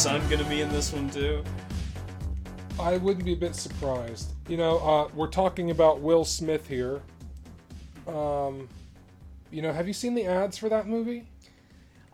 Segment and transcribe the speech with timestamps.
[0.00, 1.44] Son gonna be in this one too?
[2.78, 4.32] I wouldn't be a bit surprised.
[4.48, 7.02] You know, uh, we're talking about Will Smith here.
[8.06, 8.66] Um,
[9.50, 11.28] you know, have you seen the ads for that movie?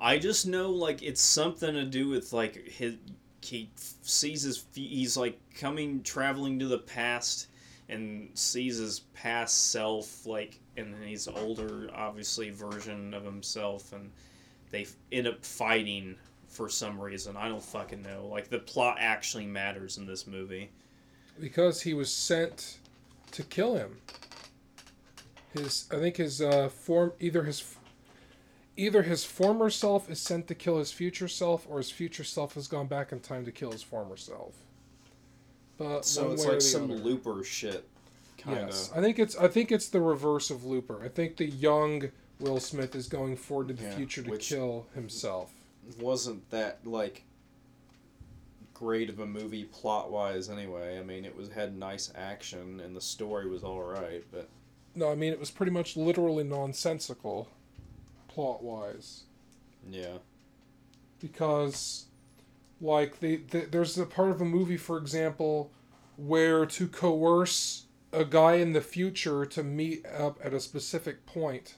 [0.00, 2.96] I just know like it's something to do with like his
[3.40, 3.70] he
[4.02, 7.46] sees his he's like coming traveling to the past
[7.88, 14.10] and sees his past self like and then he's older obviously version of himself and
[14.72, 16.16] they end up fighting
[16.56, 20.70] for some reason I don't fucking know like the plot actually matters in this movie
[21.38, 22.78] Because he was sent
[23.32, 23.98] to kill him.
[25.52, 27.76] His, I think his uh, form either his,
[28.76, 32.54] either his former self is sent to kill his future self, or his future self
[32.54, 34.54] has gone back in time to kill his former self.
[35.78, 36.94] But so it's like some other.
[36.94, 37.86] looper shit
[38.38, 41.02] kind of Yes, I think it's I think it's the reverse of Looper.
[41.04, 44.48] I think the young Will Smith is going forward to the Yeah, future to which-
[44.48, 45.52] kill himself.
[46.00, 47.24] Wasn't that like
[48.74, 50.98] great of a movie plot wise anyway.
[50.98, 54.48] I mean, it was had nice action and the story was all right, but
[54.94, 57.48] No, I mean it was pretty much literally nonsensical,
[58.28, 59.24] plot wise,
[59.90, 60.18] yeah,
[61.20, 62.06] because,
[62.80, 65.70] like they, they there's a part of a movie, for example,
[66.16, 71.76] where to coerce a guy in the future to meet up at a specific point,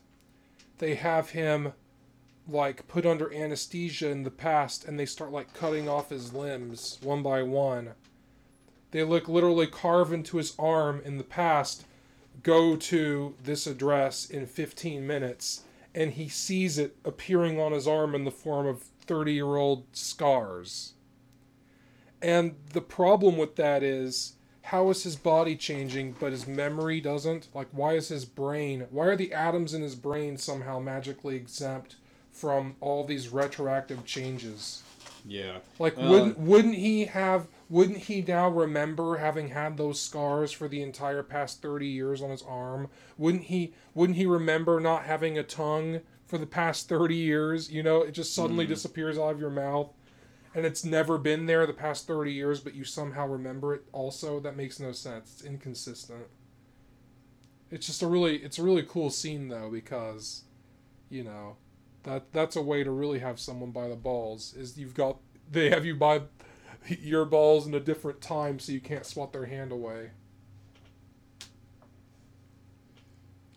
[0.78, 1.72] they have him
[2.48, 6.98] like put under anesthesia in the past and they start like cutting off his limbs
[7.02, 7.92] one by one.
[8.90, 11.84] They look literally carve into his arm in the past,
[12.42, 15.64] go to this address in 15 minutes,
[15.94, 19.84] and he sees it appearing on his arm in the form of 30 year old
[19.92, 20.94] scars.
[22.22, 27.48] And the problem with that is how is his body changing but his memory doesn't?
[27.54, 31.96] Like, why is his brain, why are the atoms in his brain somehow magically exempt
[32.38, 34.82] from all these retroactive changes?
[35.26, 37.48] yeah, Like, Well, wouldn't wouldn't he have?
[37.68, 42.30] Wouldn't he now remember having had those scars for the entire past thirty years on
[42.30, 42.88] his arm?
[43.18, 43.74] Wouldn't he?
[43.94, 47.70] Wouldn't he remember not having a tongue for the past thirty years?
[47.70, 48.68] You know, it just suddenly Mhm.
[48.68, 49.92] disappears out of your mouth,
[50.54, 53.82] and it's never been there the past thirty years, but you somehow remember it.
[53.92, 55.32] Also, that makes no sense.
[55.34, 56.26] It's inconsistent.
[57.70, 60.44] It's just a really, it's a really cool scene though because,
[61.10, 61.56] you know,
[62.08, 64.54] that that's a way to really have someone by the balls.
[64.54, 65.18] Is you've got
[65.50, 66.22] they have you by
[66.88, 70.10] your balls in a different time so you can't swat their hand away.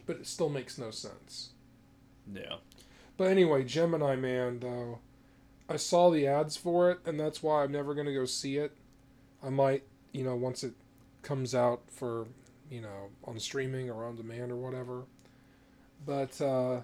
[0.06, 1.51] But it still makes no sense.
[2.31, 2.56] yeah.
[3.17, 5.00] But anyway, Gemini Man though,
[5.69, 8.75] I saw the ads for it and that's why I'm never gonna go see it.
[9.44, 10.73] I might, you know, once it
[11.22, 12.28] comes out for,
[12.69, 15.03] you know, on streaming or on demand or whatever.
[16.06, 16.81] But uh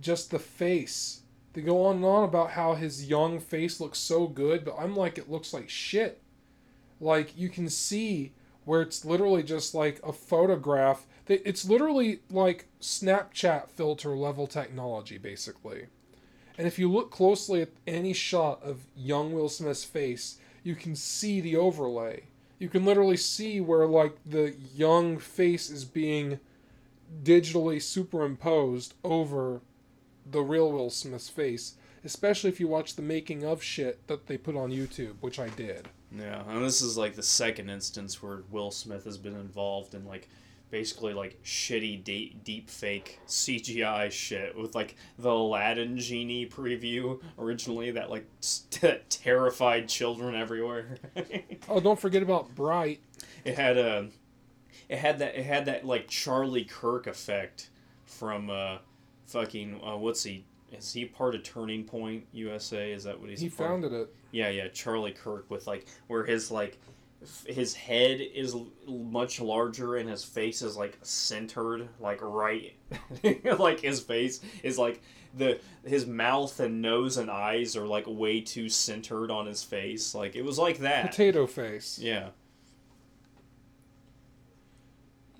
[0.00, 1.22] just the face.
[1.52, 4.94] They go on and on about how his young face looks so good, but I'm
[4.94, 6.22] like, it looks like shit.
[7.00, 8.32] Like, you can see
[8.64, 11.06] where it's literally just like a photograph.
[11.26, 15.86] They- It's literally like Snapchat filter level technology, basically.
[16.56, 20.94] And if you look closely at any shot of young Will Smith's face, you can
[20.94, 22.24] see the overlay.
[22.58, 26.38] You can literally see where, like, the young face is being
[27.22, 29.62] digitally superimposed over
[30.30, 31.74] the real Will Smith's face,
[32.04, 35.48] especially if you watch the making of shit that they put on YouTube, which I
[35.50, 35.88] did.
[36.16, 40.04] Yeah, and this is like the second instance where Will Smith has been involved in
[40.06, 40.28] like
[40.70, 47.90] basically like shitty deep, deep fake CGI shit with like the Aladdin genie preview originally
[47.92, 48.24] that like
[48.70, 50.96] t- terrified children everywhere.
[51.68, 53.00] Oh, don't forget about Bright.
[53.44, 54.08] it had a
[54.88, 57.70] it had that it had that like Charlie Kirk effect
[58.06, 58.78] from uh
[59.30, 62.92] fucking uh, what's he is he part of Turning Point USA?
[62.92, 63.80] Is that what he's He part of?
[63.80, 64.14] founded it.
[64.32, 66.78] Yeah, yeah, Charlie Kirk with like where his like
[67.22, 72.72] f- his head is l- much larger and his face is like centered like right
[73.58, 75.02] like his face is like
[75.36, 80.14] the his mouth and nose and eyes are like way too centered on his face.
[80.14, 81.10] Like it was like that.
[81.10, 81.98] Potato face.
[82.00, 82.28] Yeah.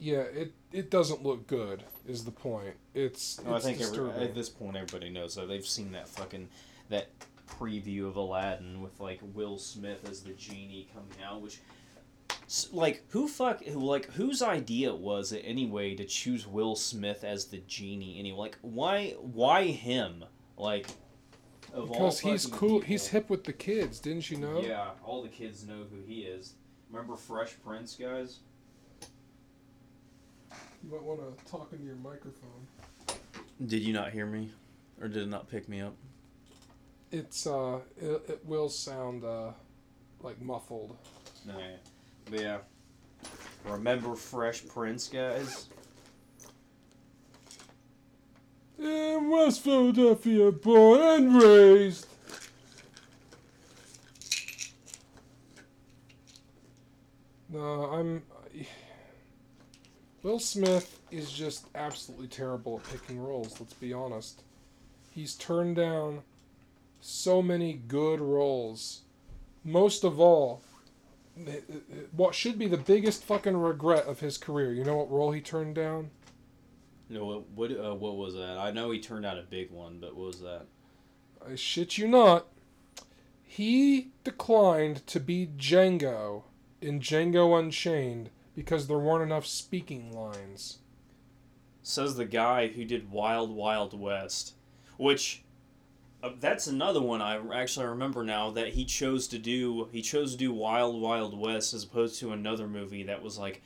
[0.01, 1.85] Yeah, it it doesn't look good.
[2.09, 2.75] Is the point?
[2.95, 6.49] It's, it's I think every, at this point everybody knows that they've seen that fucking
[6.89, 7.09] that
[7.49, 11.59] preview of Aladdin with like Will Smith as the genie coming out, which
[12.73, 17.59] like who fuck like whose idea was it anyway to choose Will Smith as the
[17.69, 18.39] genie anyway?
[18.39, 20.25] Like why why him?
[20.57, 20.87] Like
[21.73, 22.69] of all because he's cool.
[22.81, 24.01] people- He's hip with the kids.
[24.01, 24.61] Didn't you know?
[24.61, 26.55] Yeah, all the kids know who he is.
[26.91, 28.39] Remember Fresh Prince, guys?
[30.83, 32.67] You might want to talk into your microphone.
[33.67, 34.51] Did you not hear me,
[35.01, 35.95] or did it not pick me up?
[37.13, 39.51] It's uh, it, it will sound uh,
[40.23, 40.97] like muffled.
[41.47, 41.77] No, yeah.
[42.31, 42.59] But yeah.
[43.65, 45.69] Remember Fresh Prince, guys?
[48.79, 52.07] In West Philadelphia, born and raised.
[57.51, 58.23] No, I'm.
[60.23, 64.43] Will Smith is just absolutely terrible at picking roles, let's be honest.
[65.11, 66.23] He's turned down
[67.01, 69.01] so many good roles.
[69.65, 70.63] Most of all,
[72.13, 74.73] what should be the biggest fucking regret of his career.
[74.73, 76.11] You know what role he turned down?
[77.09, 78.59] No, what what, uh, what was that?
[78.59, 80.67] I know he turned out a big one, but what was that?
[81.49, 82.47] I shit you not.
[83.43, 86.45] He declined to be Django
[86.81, 90.79] in Django Unchained because there weren't enough speaking lines.
[91.83, 94.55] Says the guy who did Wild Wild West,
[94.97, 95.43] which
[96.23, 99.89] uh, that's another one I actually remember now that he chose to do.
[99.91, 103.63] He chose to do Wild Wild West as opposed to another movie that was like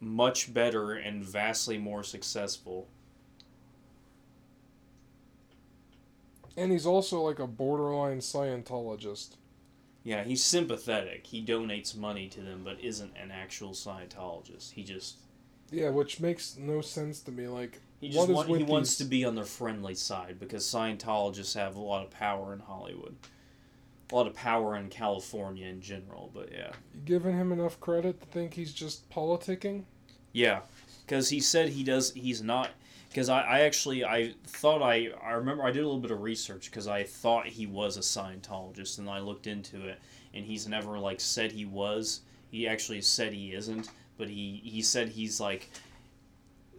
[0.00, 2.86] much better and vastly more successful.
[6.56, 9.36] And he's also like a borderline Scientologist.
[10.04, 11.26] Yeah, he's sympathetic.
[11.26, 14.72] He donates money to them, but isn't an actual Scientologist.
[14.72, 15.18] He just
[15.70, 17.46] Yeah, which makes no sense to me.
[17.48, 21.54] Like, he just want, he with wants to be on their friendly side because Scientologists
[21.54, 23.16] have a lot of power in Hollywood,
[24.10, 26.30] a lot of power in California in general.
[26.32, 29.84] But yeah, you giving him enough credit to think he's just politicking?
[30.32, 30.60] yeah,
[31.04, 32.12] because he said he does.
[32.12, 32.70] He's not.
[33.08, 36.20] Because I, I actually I thought I I remember I did a little bit of
[36.20, 39.98] research because I thought he was a Scientologist and I looked into it
[40.34, 42.20] and he's never like said he was.
[42.50, 45.70] He actually said he isn't, but he he said he's like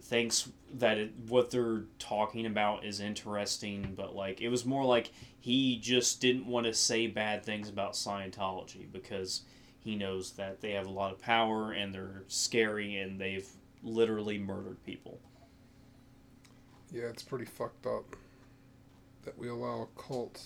[0.02, 5.10] thinks that it, what they're talking about is interesting, but like it was more like
[5.38, 9.42] he just didn't want to say bad things about Scientology because
[9.82, 13.48] he knows that they have a lot of power and they're scary and they've
[13.82, 15.18] literally murdered people.
[16.92, 18.16] Yeah, it's pretty fucked up
[19.24, 20.42] that we allow a cult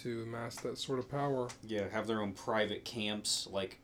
[0.00, 1.48] to amass that sort of power.
[1.66, 3.78] Yeah, have their own private camps, like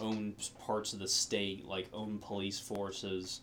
[0.00, 0.34] own
[0.66, 3.40] parts of the state, like own police forces.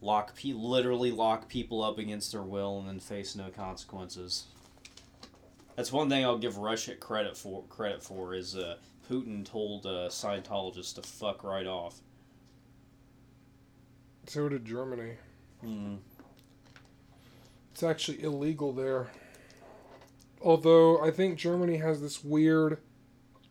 [0.00, 4.44] Lock pe- literally lock people up against their will and then face no consequences.
[5.76, 7.64] That's one thing I'll give Russia credit for.
[7.64, 8.76] Credit for is uh,
[9.10, 12.00] Putin told uh, Scientologists to fuck right off.
[14.26, 15.14] So did Germany.
[15.64, 15.98] Mm.
[17.72, 19.08] It's actually illegal there.
[20.40, 22.78] Although I think Germany has this weird,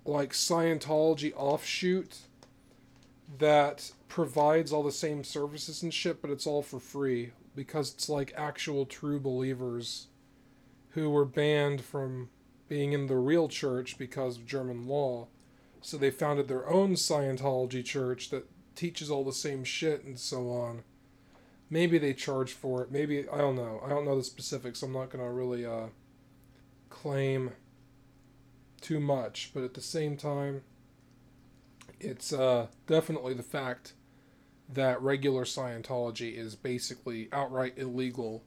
[0.05, 2.19] like, Scientology offshoot
[3.39, 8.09] that provides all the same services and shit, but it's all for free because it's
[8.09, 10.07] like actual true believers
[10.89, 12.29] who were banned from
[12.67, 15.27] being in the real church because of German law.
[15.81, 20.49] So they founded their own Scientology church that teaches all the same shit and so
[20.51, 20.83] on.
[21.69, 22.91] Maybe they charge for it.
[22.91, 23.81] Maybe I don't know.
[23.83, 24.83] I don't know the specifics.
[24.83, 25.87] I'm not gonna really uh,
[26.89, 27.51] claim
[28.81, 30.61] too much, but at the same time,
[31.99, 33.93] it's uh, definitely the fact
[34.69, 38.43] that regular Scientology is basically outright illegal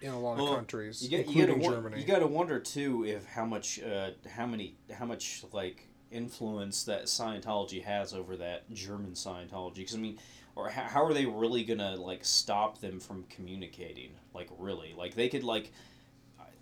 [0.00, 2.00] in a lot Well, of countries, You get you including gotta, Germany.
[2.00, 6.84] You got to wonder too if how much uh, how many how much like influence
[6.84, 9.76] that Scientology has over that German Scientology.
[9.76, 10.18] Because I mean,
[10.54, 14.10] or how, how are they really gonna like stop them from communicating?
[14.34, 15.72] Like really, like they could like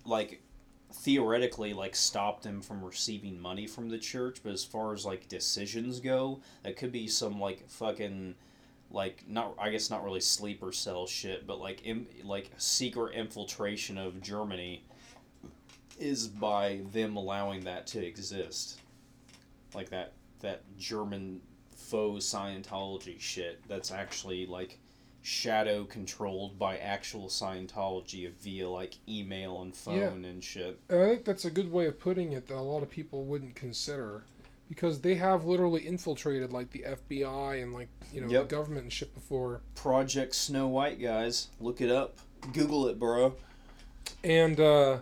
[0.04, 0.42] like
[0.92, 5.28] theoretically like stop them from receiving money from the church, but as far as like
[5.28, 8.34] decisions go, that could be some like fucking
[8.90, 13.98] like not I guess not really sleeper cell shit, but like Im, like secret infiltration
[13.98, 14.84] of Germany
[15.98, 18.80] is by them allowing that to exist.
[19.74, 21.40] Like that that German
[21.90, 24.78] faux Scientology shit that's actually like
[25.22, 30.78] shadow controlled by actual Scientology via like email and phone and shit.
[30.88, 33.24] And I think that's a good way of putting it that a lot of people
[33.24, 34.22] wouldn't consider.
[34.68, 38.48] Because they have literally infiltrated like the FBI and like you know Yep.
[38.48, 39.62] the government and shit before.
[39.74, 42.18] Project Snow White guys, look it up.
[42.52, 43.34] Google it, bro.
[44.22, 44.98] And uh,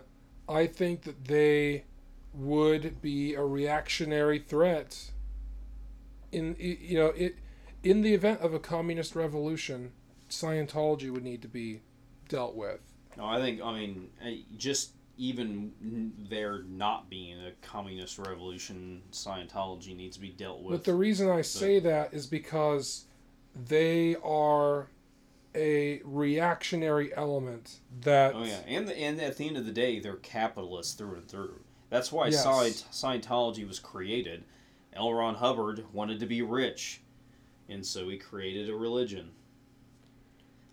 [0.49, 1.83] I think that they
[2.33, 5.11] would be a reactionary threat.
[6.31, 7.37] In you know it,
[7.83, 9.91] in the event of a communist revolution,
[10.29, 11.81] Scientology would need to be
[12.27, 12.79] dealt with.
[13.17, 19.95] No, I think I mean uh, just even there not being a communist revolution, Scientology
[19.95, 20.71] needs to be dealt with.
[20.71, 23.05] But the reason I say that is because
[23.53, 24.87] they are
[25.55, 29.99] a reactionary element that Oh yeah, and the, and at the end of the day,
[29.99, 31.59] they're capitalists through and through.
[31.89, 32.45] That's why Yes.
[32.45, 34.43] Scientology was created.
[34.93, 35.13] L.
[35.13, 37.01] Ron Hubbard wanted to be rich,
[37.69, 39.31] and so he created a religion.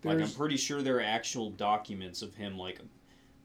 [0.03, 2.79] Like I'm pretty sure there are actual documents of him like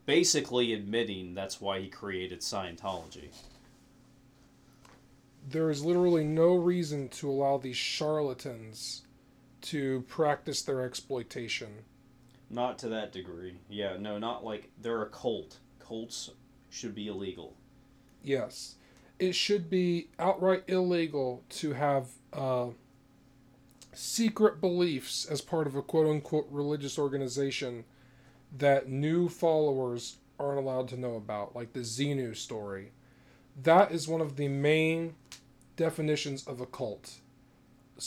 [0.05, 3.29] basically admitting that's why he created Scientology.
[5.49, 9.01] there is literally no reason to allow these charlatans
[9.61, 11.69] to practice their exploitation.
[12.49, 13.55] Not to that degree.
[13.69, 15.57] Yeah, no, not like they're a cult.
[15.79, 16.29] Cults
[16.69, 17.55] should be illegal.
[18.23, 18.75] Yes.
[19.19, 22.67] It should be outright illegal to have uh,
[23.93, 27.85] secret beliefs as part of a quote unquote religious organization
[28.57, 32.91] that new followers aren't allowed to know about, like the Xenu story.
[33.61, 35.15] That is one of the main
[35.75, 37.19] definitions of a cult.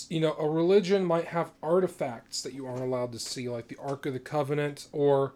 [0.08, 3.76] You know, a religion might have artifacts that you aren't allowed to see, like the
[3.76, 5.34] Ark of the Covenant, or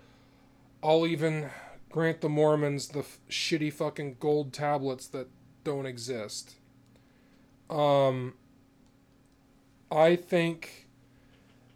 [0.83, 1.51] I'll even
[1.89, 5.29] grant the Mormons the f- shitty fucking gold tablets that
[5.65, 6.55] don't exist.
[7.69, 8.35] Um,
[9.91, 10.89] I think,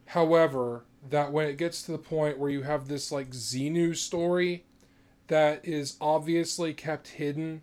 [0.06, 4.64] however, that when it gets to the point where you have this like Xenu story
[5.28, 7.62] that is obviously kept hidden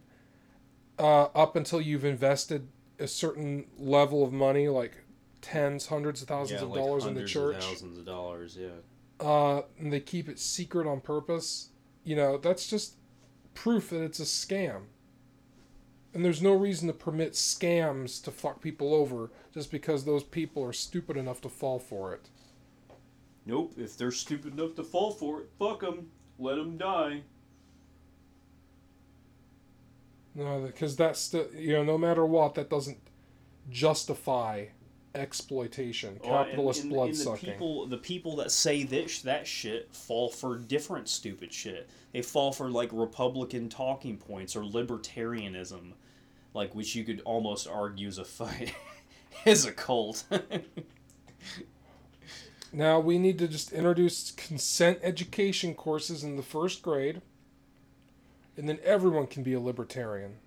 [0.99, 2.67] uh, up until you've invested
[2.99, 5.03] a certain level of money, like
[5.41, 8.57] tens, hundreds of thousands yeah, of like dollars in the church, thousands of dollars.
[8.59, 9.25] Yeah.
[9.25, 11.69] uh, and they keep it secret on purpose,
[12.03, 12.95] you know, that's just
[13.53, 14.83] proof that it's a scam.
[16.13, 20.63] And there's no reason to permit scams to fuck people over just because those people
[20.63, 22.29] are stupid enough to fall for it.
[23.45, 23.73] Nope.
[23.77, 26.11] If they're stupid enough to fall for it, fuck them.
[26.37, 27.21] Let them die.
[30.35, 32.99] No, because that's still, you know, no matter what, that doesn't
[33.69, 34.65] justify
[35.15, 37.51] exploitation, Oh, and- capitalist and- blood and the sucking.
[37.51, 41.89] people, the people that say this that shit fall for different stupid shit.
[42.13, 45.93] They fall for like Republican talking points or libertarianism,
[46.53, 48.73] like which you could almost argue is a fight,
[49.45, 50.23] is a cult.
[52.73, 57.21] Now we need to just introduce consent education courses in the first grade,
[58.55, 60.37] and then everyone can be a libertarian.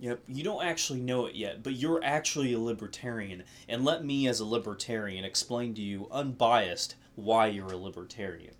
[0.00, 3.42] Yep, you don't actually know it yet, but you're actually a libertarian.
[3.68, 8.54] And let me, as a libertarian, explain to you, unbiased, why you're a libertarian.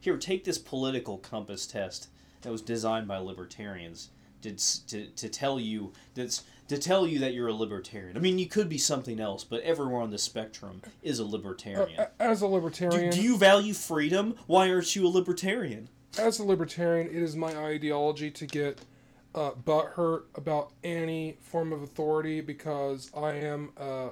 [0.00, 2.08] Here, take this political compass test
[2.42, 4.10] that was designed by libertarians
[4.42, 4.52] to,
[4.88, 8.16] to, to tell you that's to tell you that you're a libertarian.
[8.16, 11.26] I mean, you could be something else, but everywhere on the spectrum is a Uh,
[11.26, 12.00] libertarian.
[12.00, 14.36] a- as a do, libertarian, do you value freedom?
[14.46, 15.88] Why aren't you a libertarian?
[16.18, 18.78] as a libertarian, it is my ideology to get
[19.34, 24.10] uh, butthurt about any form of authority because I am a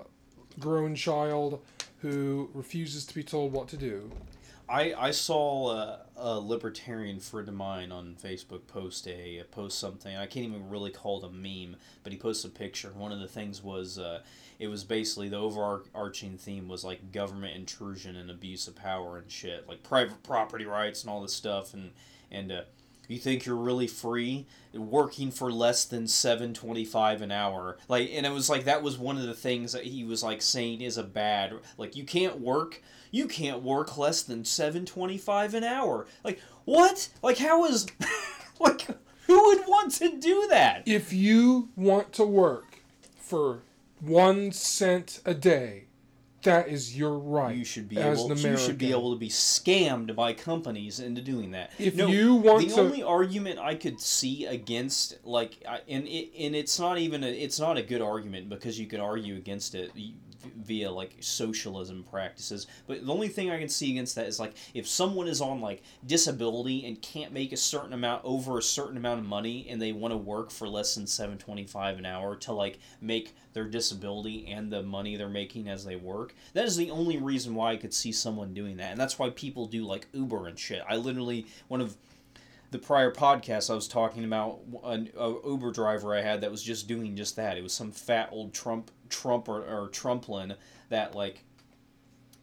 [0.58, 1.62] grown child
[2.00, 4.10] who refuses to be told what to do.
[4.68, 10.16] I, I saw a, a libertarian friend of mine on Facebook post a post something.
[10.16, 12.92] I can't even really call it a meme, but he posted a picture.
[12.94, 14.20] One of the things was uh,
[14.60, 19.28] it was basically the overarching theme was like government intrusion and abuse of power and
[19.28, 21.74] shit, like private property rights and all this stuff.
[21.74, 21.90] And
[22.30, 22.62] and uh,
[23.10, 27.78] you think you're really free working for less than seven twenty five an hour?
[27.88, 30.42] Like, and it was like that was one of the things that he was like
[30.42, 31.54] saying is a bad.
[31.76, 37.38] Like, you can't work you can't work less than 725 an hour like what like
[37.38, 37.88] how is
[38.60, 38.86] like
[39.26, 42.82] who would want to do that If you want to work
[43.16, 43.62] for
[44.00, 45.84] one cent a day,
[46.42, 47.56] that is your right.
[47.56, 51.00] you should be as able an you should be able to be scammed by companies
[51.00, 51.70] into doing that.
[51.78, 56.06] If No, you want the to- only argument i could see against like I, and
[56.06, 59.36] it and it's not even a, it's not a good argument because you can argue
[59.36, 59.92] against it
[60.56, 62.66] via like socialism practices.
[62.86, 65.60] But the only thing i can see against that is like if someone is on
[65.60, 69.80] like disability and can't make a certain amount over a certain amount of money and
[69.80, 74.46] they want to work for less than 725 an hour to like make their disability
[74.48, 77.76] and the money they're making as they work that is the only reason why i
[77.76, 78.92] could see someone doing that.
[78.92, 80.82] And that's why people do like uber and shit.
[80.88, 81.96] I literally one of
[82.70, 86.86] the prior podcast I was talking about an Uber driver I had that was just
[86.86, 87.56] doing just that.
[87.56, 90.56] It was some fat old Trump Trump or, or Trumplin
[90.88, 91.44] that like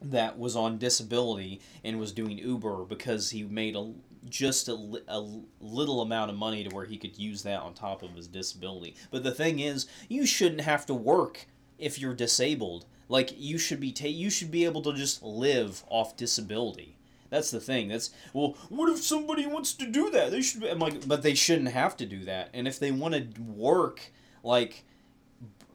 [0.01, 3.93] that was on disability and was doing Uber because he made a
[4.29, 5.25] just a, a
[5.61, 8.95] little amount of money to where he could use that on top of his disability.
[9.09, 12.85] But the thing is, you shouldn't have to work if you're disabled.
[13.07, 16.96] Like you should be ta- you should be able to just live off disability.
[17.29, 17.89] That's the thing.
[17.89, 18.55] That's well.
[18.69, 20.31] What if somebody wants to do that?
[20.31, 20.61] They should.
[20.61, 22.49] Be, I'm like, but they shouldn't have to do that.
[22.53, 24.11] And if they want to work,
[24.43, 24.85] like,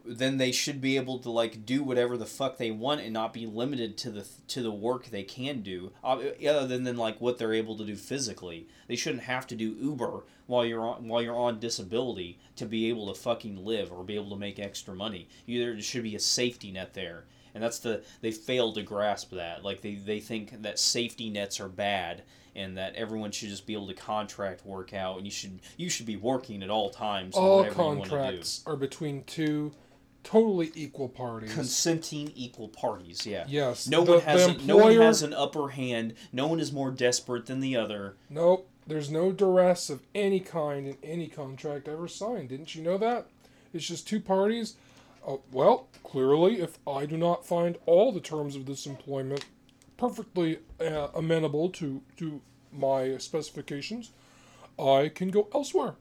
[0.04, 3.32] then they should be able to like do whatever the fuck they want and not
[3.32, 7.38] be limited to the to the work they can do other than, than like what
[7.38, 11.23] they're able to do physically they shouldn't have to do uber while you're on while
[11.23, 14.94] you're on disability to be able to fucking live or be able to make extra
[14.94, 18.82] money you there should be a safety net there and that's the they fail to
[18.82, 22.23] grasp that like they, they think that safety nets are bad
[22.54, 25.88] and that everyone should just be able to contract work out and you should you
[25.88, 28.00] should be working at all times all whatever you do.
[28.00, 29.73] contracts are between two
[30.25, 31.52] totally equal parties.
[31.52, 33.26] consenting equal parties.
[33.26, 33.44] Yeah.
[33.49, 33.88] yes.
[33.88, 36.14] No the- one has the a, no one has an upper hand.
[36.32, 38.16] No one is more desperate than the other.
[38.30, 38.68] Nope.
[38.87, 42.49] There's no duress of any kind in any contract ever signed.
[42.49, 43.26] Didn't you know that?
[43.73, 44.75] It's just two parties.
[45.26, 49.45] Uh, well, clearly, if I do not find all the terms of this employment
[49.97, 52.41] perfectly uh, amenable to, to
[52.73, 54.11] my specifications,
[54.79, 55.95] I can go elsewhere.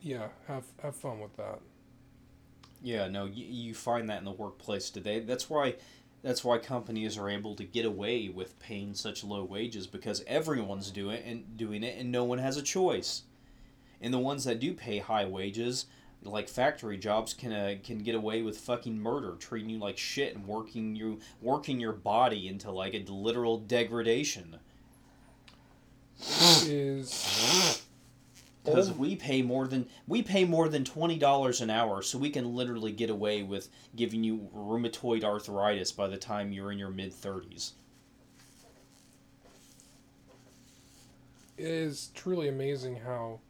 [0.00, 1.60] Yeah, have have fun with that.
[2.82, 5.20] Yeah, no, you, you find that in the workplace today.
[5.20, 5.76] That's why
[6.22, 10.90] that's why companies are able to get away with paying such low wages because everyone's
[10.90, 13.22] doing it and doing it and no one has a choice.
[14.00, 15.86] And the ones that do pay high wages,
[16.24, 20.34] like factory jobs can uh, can get away with fucking murder, treating you like shit
[20.34, 24.58] and working you working your body into like a literal degradation.
[26.66, 27.82] Is
[28.64, 32.30] Because we pay more than we pay more than twenty dollars an hour, so we
[32.30, 36.90] can literally get away with giving you rheumatoid arthritis by the time you're in your
[36.90, 37.72] mid thirties.
[41.56, 43.40] it is truly amazing how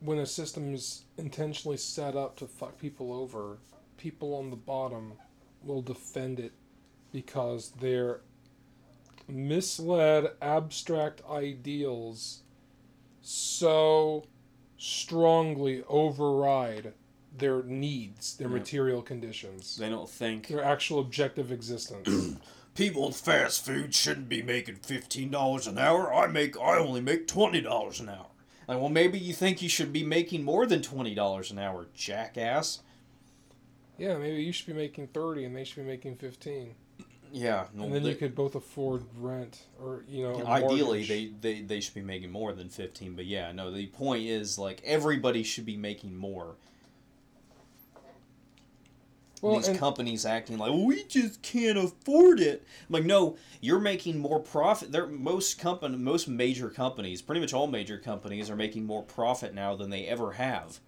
[0.00, 3.58] when a system is intentionally set up to fuck people over,
[3.96, 5.12] people on the bottom
[5.62, 6.52] will defend it
[7.12, 8.20] because their
[9.28, 12.40] misled abstract ideals
[13.22, 14.24] so
[14.78, 16.92] strongly override
[17.36, 18.54] their needs, their Yeah.
[18.54, 22.36] material conditions, They don't think their actual objective existence.
[22.74, 26.12] people in fast food shouldn't be making fifteen dollars an hour.
[26.12, 28.29] I make I only make twenty dollars an hour.
[28.70, 31.88] Like, well, maybe you think you should be making more than twenty dollars an hour,
[31.92, 32.78] jackass.
[33.98, 36.74] yeah, maybe you should be making 30 and they should be making 15.
[37.32, 41.30] Yeah, no, and then they- you could both afford rent or you know ideally they,
[41.40, 44.80] they they should be making more than 15 but yeah no the point is like
[44.84, 46.54] everybody should be making more
[49.40, 52.64] well these companies acting like we just can't afford it.
[52.88, 54.92] I'm like no you're making more profit.
[54.92, 59.54] They're, most company most major companies pretty much all major companies are making more profit
[59.54, 60.80] now than they ever have.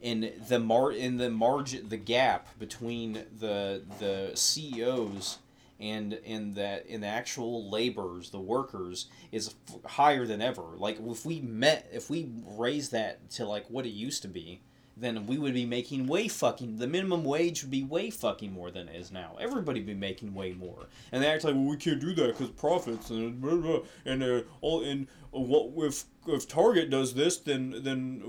[0.00, 5.38] In the mar in the margin the gap between the the CEOs
[5.80, 10.62] and in that in the actual laborers the workers is f- higher than ever.
[10.76, 14.60] Like if we met if we raise that to like what it used to be
[15.00, 18.70] then we would be making way fucking the minimum wage would be way fucking more
[18.70, 19.36] than it is now.
[19.40, 20.86] Everybody would be making way more.
[21.12, 24.22] And they act like well we can't do that because profits and blah, blah, and
[24.22, 28.22] uh, all and uh, what if if Target does this then then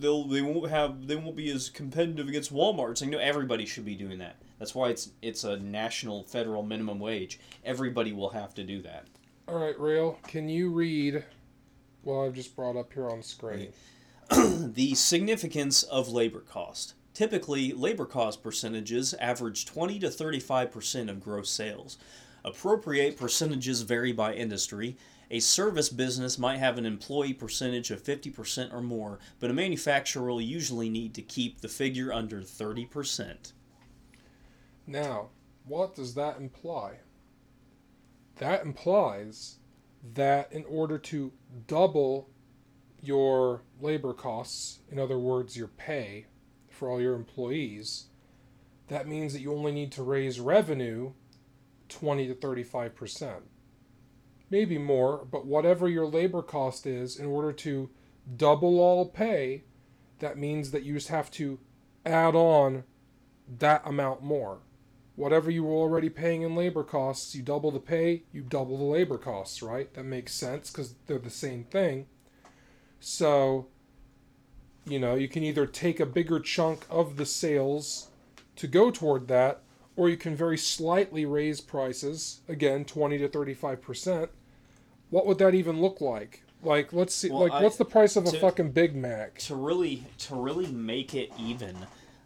[0.00, 2.98] they'll they won't have they won't be as competitive against Walmart.
[2.98, 4.36] Saying no everybody should be doing that.
[4.58, 7.40] That's why it's it's a national federal minimum wage.
[7.64, 9.06] Everybody will have to do that.
[9.48, 11.24] All right rail can you read
[12.04, 13.72] Well, i've just brought up here on screen
[14.30, 16.94] the significance of labor cost.
[17.14, 21.98] Typically, labor cost percentages average 20 to 35% of gross sales.
[22.44, 24.96] Appropriate percentages vary by industry.
[25.30, 30.28] A service business might have an employee percentage of 50% or more, but a manufacturer
[30.28, 33.52] will usually need to keep the figure under 30%.
[34.86, 35.28] now
[35.64, 36.98] what does that imply
[38.36, 39.58] that implies
[40.14, 41.30] that in order to
[41.66, 42.28] double
[43.02, 46.26] your labor costs in other words your pay
[46.70, 48.06] for all your employees
[48.88, 51.12] that means that you only need to raise revenue
[51.88, 53.42] 20 to 35 percent
[54.52, 57.88] maybe more, but whatever your labor cost is, in order to
[58.36, 59.64] double all pay,
[60.18, 61.58] that means that you just have to
[62.04, 62.84] add on
[63.58, 64.58] that amount more.
[65.16, 68.84] Whatever you were already paying in labor costs, you double the pay, you double the
[68.84, 69.92] labor costs, right?
[69.94, 72.06] That makes sense because they're the same thing.
[73.04, 73.66] So,
[74.86, 78.08] you know, you can either take a bigger chunk of the sales
[78.56, 79.60] to go toward that,
[79.96, 84.28] or you can very slightly raise prices, again, 20 to 35%.
[85.10, 86.44] What would that even look like?
[86.62, 89.38] Like, let's see, Well, like, I- what's the price of a fucking Big Mac?
[89.40, 91.76] to really to really make it even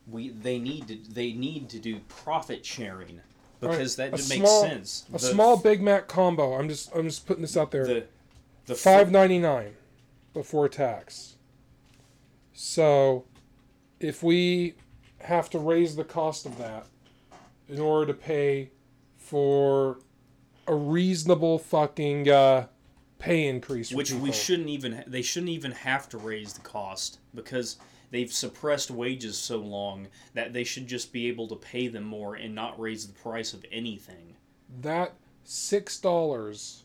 [0.07, 3.21] we they need to they need to do profit sharing
[3.61, 6.53] because Alright, that makes small- sense A The- small Big Mac combo.
[6.53, 7.87] I'm just, I'm just putting this out there.
[7.87, 8.05] the
[8.67, 9.75] the Five ninety nine
[10.37, 11.37] before tax.
[12.53, 13.25] So,
[14.01, 14.75] if we
[15.21, 16.87] have to raise the cost of that
[17.71, 18.71] in order to pay
[19.17, 19.99] for
[20.67, 22.67] a reasonable fucking uh,
[23.19, 23.91] pay increase.
[23.93, 27.79] which we shouldn't even they shouldn't even have to raise the cost because
[28.11, 32.35] they've suppressed wages so long that they should just be able to pay them more
[32.35, 34.37] and not raise the price of anything.
[34.83, 36.85] that six dollars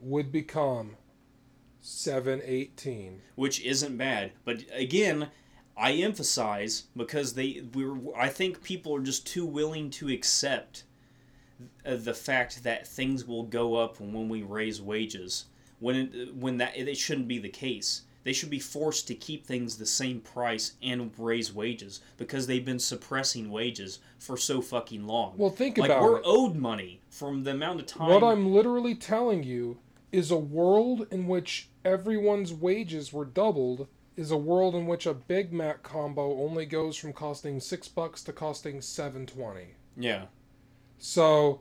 [0.00, 0.96] would become
[1.80, 3.22] seven eighteen.
[3.34, 4.32] which isn't bad.
[4.44, 5.28] But again,
[5.76, 10.84] I emphasize because they we're I think people are just too willing to accept
[11.84, 15.46] uh, the fact that things will go up when we raise wages
[15.78, 18.02] when it, when that it shouldn't be the case.
[18.22, 22.64] They should be forced to keep things the same price and raise wages because they've
[22.64, 25.32] been suppressing wages for so fucking long.
[25.38, 26.24] Well, think like about we're it.
[26.26, 28.10] owed money from the amount of time.
[28.10, 29.78] What I'm literally telling you
[30.12, 35.14] is a world in which everyone's wages were doubled is a world in which a
[35.14, 39.74] Big Mac combo only goes from costing six bucks to costing seven twenty.
[39.96, 40.26] yeah.
[40.98, 41.60] So,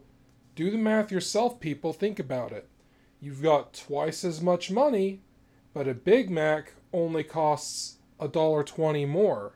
[0.55, 1.93] do the math yourself, people.
[1.93, 2.67] Think about it.
[3.21, 5.21] You've got twice as much money,
[5.73, 9.53] but a Big Mac only costs a dollar twenty more.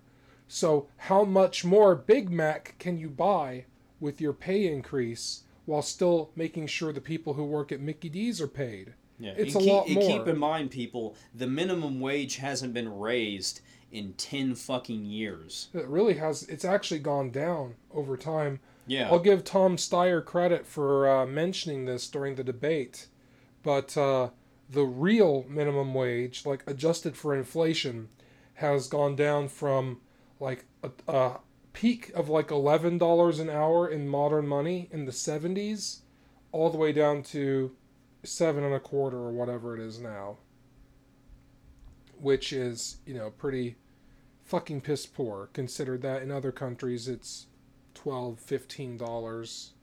[0.48, 3.66] So, how much more Big Mac can you buy
[4.00, 8.40] with your pay increase while still making sure the people who work at Mickey D's
[8.40, 8.94] are paid?
[9.20, 10.08] Yeah, It's and a keep, lot and more.
[10.20, 15.70] Keep in mind, people, the minimum wage hasn't been raised in ten fucking years.
[15.74, 16.44] It really has.
[16.44, 18.60] It's actually gone down over time.
[18.88, 23.08] Yeah, I'll give Tom Steyer credit for uh, mentioning this during the debate,
[23.62, 24.30] but uh,
[24.70, 28.10] the real minimum wage, like adjusted for inflation,
[28.56, 30.02] has gone down from
[30.40, 31.40] like a, a
[31.72, 36.02] peak of like eleven dollars an hour in modern money in the seventies,
[36.52, 37.76] all the way down to
[38.24, 40.38] seven and a quarter or whatever it is now,
[42.20, 43.76] which is you know pretty
[44.44, 45.50] fucking piss poor.
[45.54, 47.48] Considered that in other countries it's
[47.96, 49.74] 12 15 dollars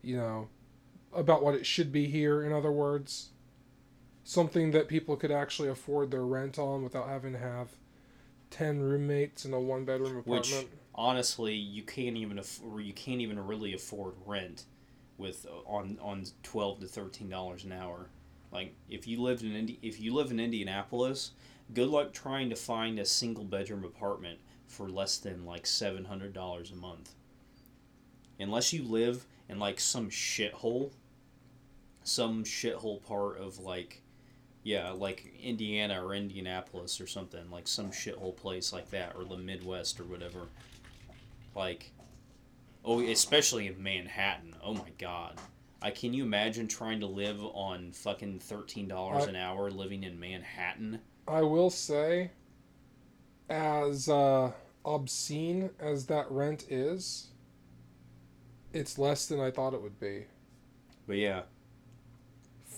[0.00, 0.48] you know
[1.12, 3.30] about what it should be here in other words
[4.22, 7.68] something that people could actually afford their rent on without having to have
[8.50, 10.46] 10 roommates in a one bedroom apartment.
[10.46, 14.64] which honestly, you can't even aff- you can't even really afford rent
[15.18, 18.06] with uh, on on twelve to thirteen dollars an hour.
[18.50, 21.32] Like if you lived in Indi- if you live in Indianapolis,
[21.74, 26.32] good luck trying to find a single bedroom apartment for less than like seven hundred
[26.32, 27.10] dollars a month.
[28.40, 30.92] Unless you live in like some shithole,
[32.04, 34.02] some shithole part of like,
[34.62, 39.36] yeah, like Indiana or Indianapolis or something like some shithole place like that or the
[39.36, 40.46] Midwest or whatever.
[41.54, 41.90] Like,
[42.84, 44.54] oh, especially in Manhattan.
[44.62, 45.38] Oh my God.
[45.80, 50.18] I can you imagine trying to live on fucking thirteen dollars an hour living in
[50.18, 51.00] Manhattan?
[51.28, 52.30] i will say
[53.50, 54.50] as uh,
[54.86, 57.26] obscene as that rent is
[58.72, 60.24] it's less than i thought it would be
[61.06, 61.42] But yeah,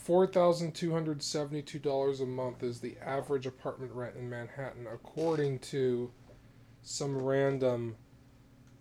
[0.06, 6.10] $4,272 a month is the average apartment rent in Manhattan, according to
[6.82, 7.96] some random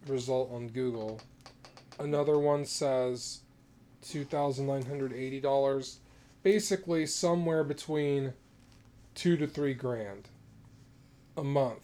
[0.08, 1.20] result on Google.
[2.00, 3.42] Another one says
[4.06, 5.98] $2,980.
[6.44, 8.34] Basically, somewhere between
[9.16, 10.30] two to three grand
[11.36, 11.82] a month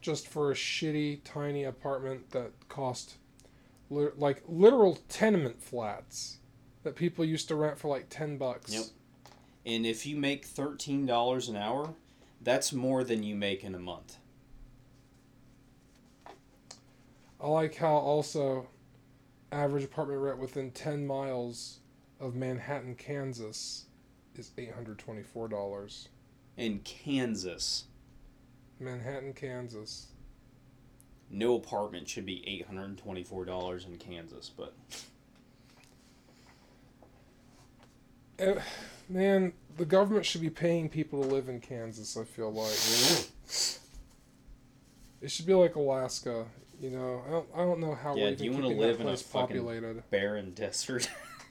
[0.00, 3.14] just for a shitty, tiny apartment that cost
[3.90, 6.38] li- like literal tenement flats
[6.82, 8.72] that people used to rent for like 10 bucks.
[8.74, 8.84] Yep.
[9.64, 11.94] and if you make thirteen dollars an hour,
[12.42, 14.18] that's more than you make in a month.
[17.44, 18.68] I like how also
[19.52, 21.80] average apartment rent within 10 miles
[22.18, 23.84] of Manhattan, Kansas
[24.34, 26.08] is $824.
[26.56, 27.84] In Kansas,
[28.80, 30.06] Manhattan, Kansas.
[31.28, 34.72] no apartment should be eight hundred and twenty-four dollars in Kansas, but
[38.38, 38.58] Eh,
[39.08, 42.78] Man, the government should be paying people to live in Kansas, I feel like.
[45.20, 46.44] It should be like Alaska,
[46.80, 47.22] you know.
[47.26, 50.02] I don't, I don't know how Yeah, we're do you wanna live in a populated.
[50.10, 51.08] barren desert.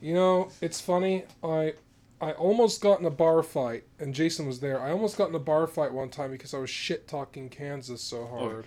[0.00, 1.24] You know, it's funny.
[1.42, 1.72] I
[2.20, 4.80] I almost got in a bar fight, and Jason was there.
[4.80, 8.02] I almost got in a bar fight one time because I was shit talking Kansas
[8.02, 8.66] so hard.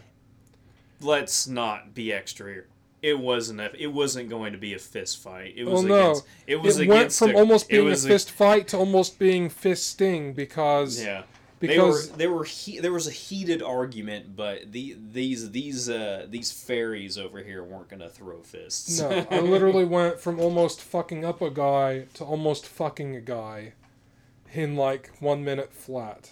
[1.01, 2.67] Let's not be extra here.
[3.01, 5.53] It wasn't a, it wasn't going to be a fist fight.
[5.55, 6.01] It Well, was no.
[6.11, 9.49] against it was it went from a- almost being a fist fight to almost being
[9.49, 11.23] fisting because yeah.
[11.59, 15.89] Because they were they were he, there was a heated argument, but the these these
[15.89, 18.99] uh these fairies over here weren't gonna throw fists.
[18.99, 23.73] no, I literally went from almost fucking up a guy to almost fucking a guy
[24.53, 26.31] in like one minute flat.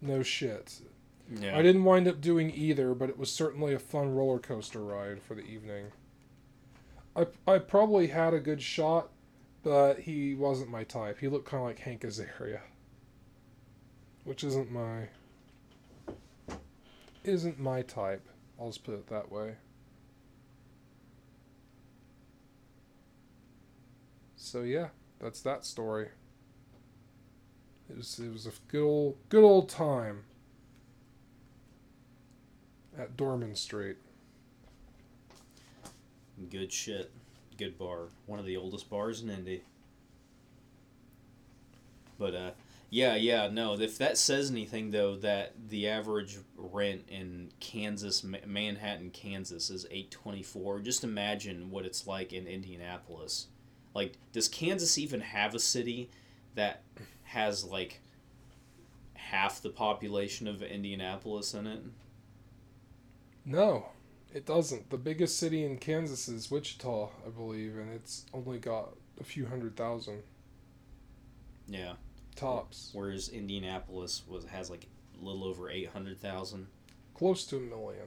[0.00, 0.80] No shit.
[1.40, 1.56] Yeah.
[1.56, 5.22] I didn't wind up doing either, but it was certainly a fun roller coaster ride
[5.22, 5.86] for the evening.
[7.16, 9.08] I, I probably had a good shot,
[9.62, 11.18] but he wasn't my type.
[11.20, 12.60] He looked kind of like Hank Azaria,
[14.24, 15.08] which isn't my
[17.24, 18.26] isn't my type.
[18.58, 19.56] I'll just put it that way.
[24.36, 24.88] So yeah,
[25.20, 26.08] that's that story.
[27.88, 30.24] It was it was a good old good old time
[32.98, 33.96] at Dorman Street.
[36.50, 37.10] Good shit.
[37.56, 38.08] Good bar.
[38.26, 39.62] One of the oldest bars in Indy.
[42.18, 42.50] But uh
[42.92, 43.72] yeah, yeah, no.
[43.72, 50.80] If that says anything though that the average rent in Kansas Manhattan, Kansas is 824,
[50.80, 53.46] just imagine what it's like in Indianapolis.
[53.94, 56.10] Like does Kansas even have a city
[56.54, 56.82] that
[57.22, 58.02] has like
[59.14, 61.80] half the population of Indianapolis in it?
[63.46, 63.86] No,
[64.34, 64.90] it doesn't.
[64.90, 69.46] The biggest city in Kansas is Wichita, I believe, and it's only got a few
[69.46, 70.24] hundred thousand
[71.66, 71.94] Yeah.
[72.36, 72.90] Tops.
[72.92, 74.86] Whereas Indianapolis was has like
[75.20, 76.66] a little over eight hundred thousand.
[77.14, 78.06] Close to a million.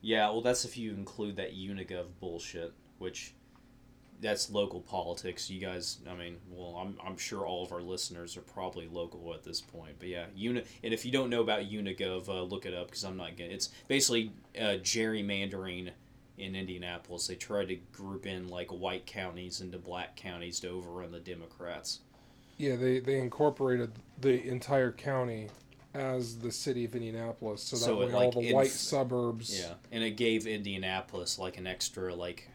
[0.00, 3.34] Yeah, well, that's if you include that Unigov bullshit, which
[4.20, 5.50] that's local politics.
[5.50, 9.32] You guys, I mean, well, I'm, I'm sure all of our listeners are probably local
[9.34, 9.94] at this point.
[9.98, 13.04] But yeah, Uni, and if you don't know about Unigov, uh, look it up because
[13.04, 13.50] I'm not gonna.
[13.50, 15.90] It's basically uh, gerrymandering
[16.38, 17.26] in Indianapolis.
[17.26, 22.00] They try to group in like white counties into black counties to overrun the Democrats.
[22.56, 25.48] Yeah, they, they incorporated the entire county
[25.92, 29.58] as the city of Indianapolis, so that So way it, all the inf- white suburbs.
[29.58, 32.48] Yeah, and it gave Indianapolis like an extra like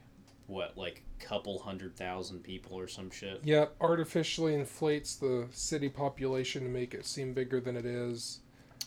[0.48, 3.42] what like couple hundred thousand people or some shit.
[3.44, 8.40] Yep, artificially inflates the city population to make it seem bigger than it is.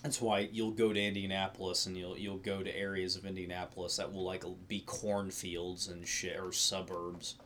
[0.03, 4.13] That's why you'll go to Indianapolis and you'll you'll go to areas of Indianapolis that
[4.13, 7.37] will like be cornfields and shit or suburbs.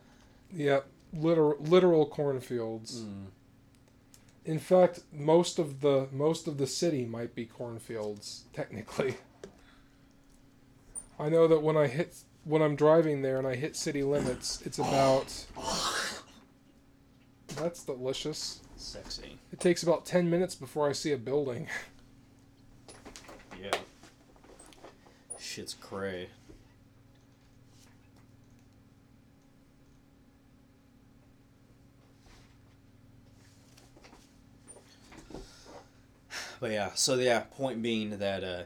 [0.53, 3.03] Yep, literal literal cornfields.
[3.03, 3.27] Mm.
[4.47, 9.15] In fact, most of the most of the city might be cornfields technically.
[11.19, 14.61] I know that when I hit when I'm driving there and I hit city limits,
[14.65, 15.45] it's about
[17.57, 18.61] That's delicious.
[18.77, 19.37] Sexy.
[19.51, 21.67] It takes about 10 minutes before I see a building.
[23.61, 23.71] Yeah.
[25.39, 26.29] Shit's cray.
[36.59, 38.63] But yeah, so yeah, point being that uh,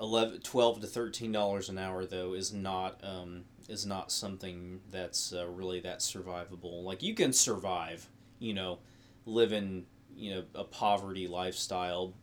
[0.00, 5.32] 11, 12 to thirteen dollars an hour though is not um, is not something that's
[5.32, 6.82] uh, really that survivable.
[6.82, 8.08] Like you can survive,
[8.38, 8.78] you know,
[9.26, 12.14] living you know a poverty lifestyle,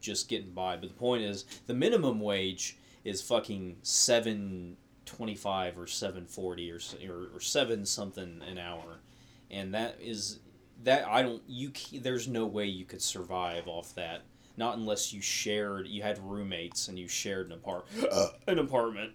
[0.00, 0.76] just getting by.
[0.76, 6.70] But the point is, the minimum wage is fucking seven twenty five or seven forty
[6.72, 9.00] or, or or seven something an hour,
[9.50, 10.40] and that is
[10.84, 14.22] that I don't you there's no way you could survive off that.
[14.56, 17.86] Not unless you shared, you had roommates and you shared an apart
[18.46, 19.12] an apartment.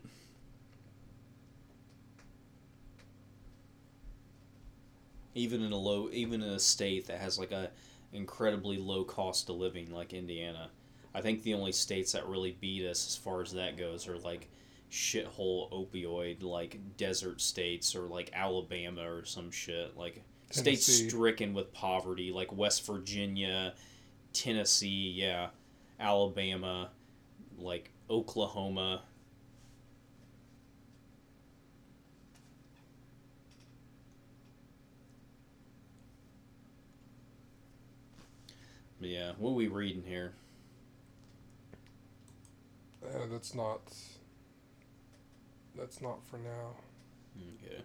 [5.34, 7.72] Even in a low, even in a state that has like a
[8.14, 10.70] incredibly low cost of living like Indiana,
[11.14, 14.18] I think the only states that really beat us as far as that goes are
[14.18, 14.50] like
[14.92, 21.10] shithole opioid like desert states or like Alabama or some shit like states Tennessee.
[21.10, 23.74] stricken with poverty like West Virginia,
[24.34, 25.50] Tennessee, yeah,
[26.00, 26.90] Alabama,
[27.58, 29.02] like Oklahoma.
[39.00, 40.34] But yeah, what are we reading here?
[43.04, 43.82] Uh, that's not.
[45.76, 46.76] That's not for now.
[47.66, 47.82] Okay.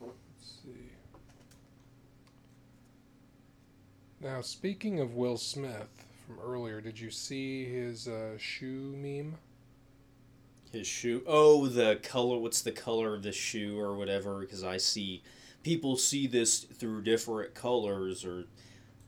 [0.00, 0.90] Let's see.
[4.20, 9.36] Now, speaking of Will Smith from earlier, did you see his uh, shoe meme?
[10.72, 11.22] His shoe.
[11.26, 12.38] Oh, the color.
[12.38, 14.40] What's the color of the shoe or whatever?
[14.40, 15.22] Because I see
[15.62, 18.44] people see this through different colors or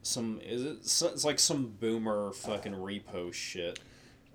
[0.02, 0.40] some.
[0.44, 0.78] Is it?
[0.80, 3.80] It's like some boomer fucking repost shit.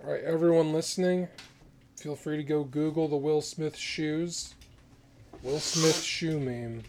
[0.03, 1.29] All right, everyone listening,
[1.95, 4.53] feel free to go Google the Will Smith shoes.
[5.41, 6.83] Will Smith shoe meme.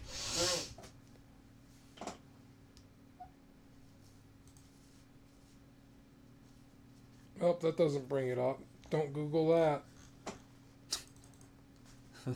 [7.47, 8.59] Oh, that doesn't bring it up.
[8.89, 9.83] Don't Google that.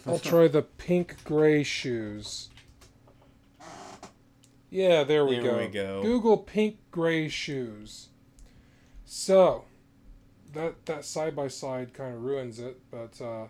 [0.08, 2.50] I'll try the pink gray shoes.
[4.70, 5.58] Yeah, there we There go.
[5.58, 6.02] we go.
[6.02, 8.08] Google pink gray shoes.
[9.04, 9.66] So,
[10.54, 13.48] that that side by side kind of ruins it, but uh,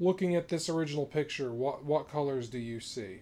[0.00, 3.20] looking at this original picture, what what colors do you see?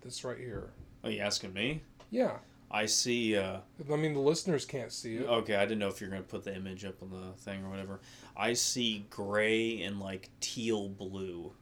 [0.00, 0.70] This right here.
[1.04, 1.82] Are you asking me?
[2.10, 2.38] Yeah.
[2.70, 3.36] I see.
[3.36, 3.58] Uh,
[3.90, 5.26] I mean, the listeners can't see it.
[5.26, 7.70] okay, I didn't know if you're gonna put the image up on the thing or
[7.70, 8.00] whatever.
[8.36, 11.52] I see gray and like teal blue,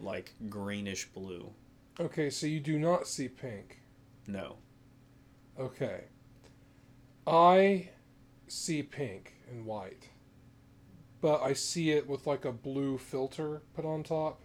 [0.00, 1.52] like greenish blue.
[2.00, 3.80] Okay, so you do not see pink.
[4.26, 4.56] No.
[5.58, 6.04] Okay.
[7.26, 7.90] I
[8.46, 10.08] see pink and white.
[11.20, 14.40] But I see it with like a blue filter put on top,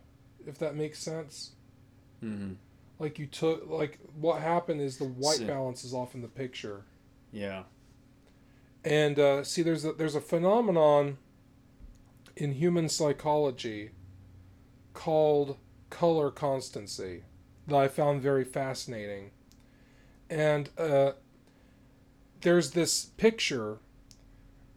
[0.47, 1.51] if that makes sense.
[2.23, 2.53] Mm-hmm.
[3.03, 5.45] Like you took like what happened is the white See.
[5.45, 6.85] balance is off in the picture.
[7.33, 7.63] Yeah.
[8.85, 11.17] And uh, see there's a there's a phenomenon
[12.37, 13.89] in human psychology
[14.93, 15.57] called
[15.89, 17.23] color constancy
[17.67, 19.31] that I found very fascinating.
[20.29, 21.11] And uh,
[22.39, 23.79] there's this picture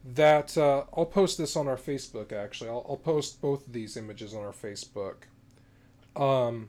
[0.03, 2.33] that uh, I'll post this on our Facebook.
[2.33, 5.27] Actually, I'll, I'll post both of these images on our Facebook.
[6.21, 6.67] Um,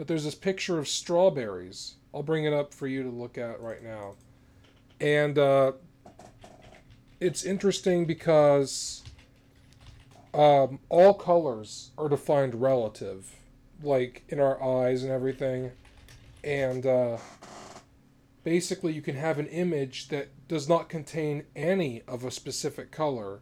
[0.00, 1.96] but there's this picture of strawberries.
[2.14, 4.14] I'll bring it up for you to look at right now,
[4.98, 5.72] and uh,
[7.20, 9.02] it's interesting because
[10.32, 13.30] um, all colors are defined relative,
[13.82, 15.70] like in our eyes and everything,
[16.42, 17.18] and uh,
[18.42, 23.40] basically you can have an image that does not contain any of a specific color,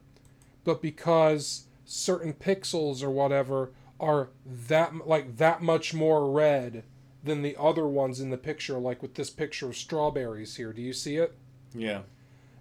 [0.65, 6.85] but because certain pixels or whatever are that like that much more red
[7.25, 10.73] than the other ones in the picture, like with this picture of strawberries here.
[10.73, 11.35] Do you see it?
[11.75, 12.03] Yeah.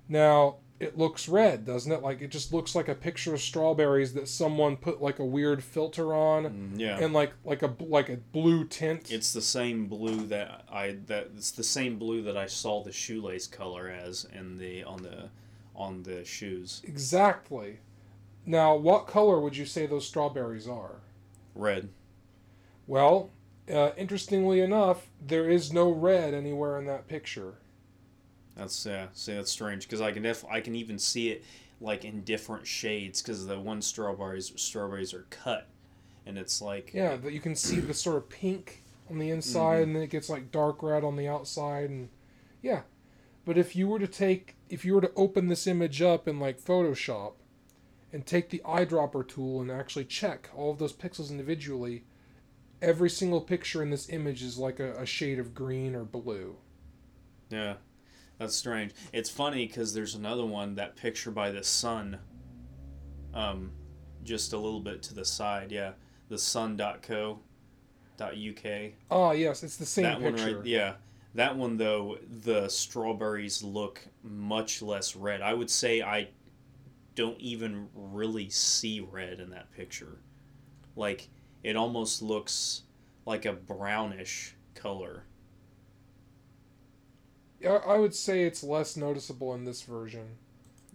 [0.10, 2.02] Now, it looks red, doesn't it?
[2.02, 5.64] Like it just looks like a picture of strawberries that someone put like a weird
[5.64, 7.00] filter on Mm, Yeah.
[7.00, 9.12] and like like a like a blue tint.
[9.12, 12.92] It's the same blue that I that it's the same blue that I saw the
[12.92, 15.30] shoelace color as in the on the
[15.76, 16.82] on the shoes.
[16.84, 17.78] exactly.
[18.46, 21.02] Now, what color would you say those strawberries are?
[21.58, 21.90] Red.
[22.86, 23.32] Well,
[23.72, 27.56] uh, interestingly enough, there is no red anywhere in that picture.
[28.56, 29.08] That's yeah.
[29.14, 31.44] See, that's strange because I can def I can even see it
[31.80, 35.68] like in different shades because the one strawberries strawberries are cut,
[36.26, 39.84] and it's like Yeah, but you can see the sort of pink on the inside,
[39.84, 42.10] and then it gets like dark red on the outside, and
[42.62, 42.82] yeah.
[43.46, 46.40] But if you were to take, if you were to open this image up in
[46.40, 47.34] like Photoshop,
[48.14, 52.04] and take the eyedropper tool and actually check all of those pixels individually,
[52.82, 56.56] every single picture in this image is like a, a shade of green or blue.
[57.50, 57.76] yeah.
[58.40, 58.92] That's strange.
[59.14, 62.20] It's funny because there's another one that picture by the sun.
[63.34, 63.72] Um,
[64.24, 65.72] just a little bit to the side.
[65.72, 65.94] Yeah,
[66.30, 67.40] the sun.co.
[68.16, 68.92] Dot uk.
[69.10, 70.46] Ah, yes, it's the same that picture.
[70.46, 70.94] one right yeah
[71.36, 76.28] that one though the strawberries look much less red i would say i
[77.18, 80.20] don't even really see red in that picture.
[80.96, 81.28] Like
[81.64, 82.84] it almost looks
[83.26, 85.24] like a brownish color.
[87.60, 90.38] Yeah, I would say it's less noticeable in this version.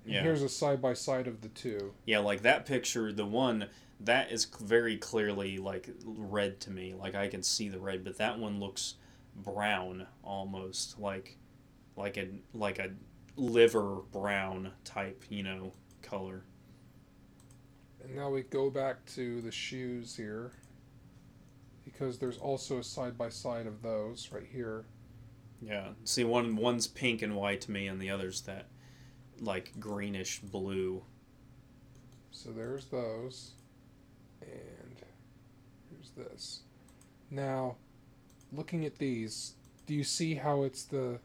[0.05, 0.23] And yeah.
[0.23, 1.93] Here's a side by side of the two.
[2.07, 3.67] yeah like that picture the one
[4.01, 6.95] that is very clearly like red to me.
[6.95, 8.95] Like i can see the red but that one looks
[9.37, 11.37] brown almost like
[11.97, 12.91] like a like a
[13.37, 15.73] liver brown type you know
[16.13, 16.43] color
[18.05, 20.53] And now we go back to the shoes here.
[21.85, 24.85] Because there's also a side by side of those right here.
[25.61, 28.67] yeah see one one's pink and white to me and the other's that
[29.41, 31.03] like greenish blue
[32.31, 33.53] So there's those.
[34.41, 34.97] And
[35.91, 36.61] here's this.
[37.31, 37.77] Now,
[38.53, 39.55] looking at these,
[39.87, 41.21] do you see how it's the.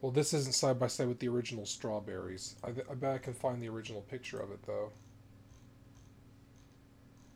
[0.00, 2.54] Well, this isn't side by side with the original strawberries.
[2.62, 4.92] I, I bet I can find the original picture of it, though.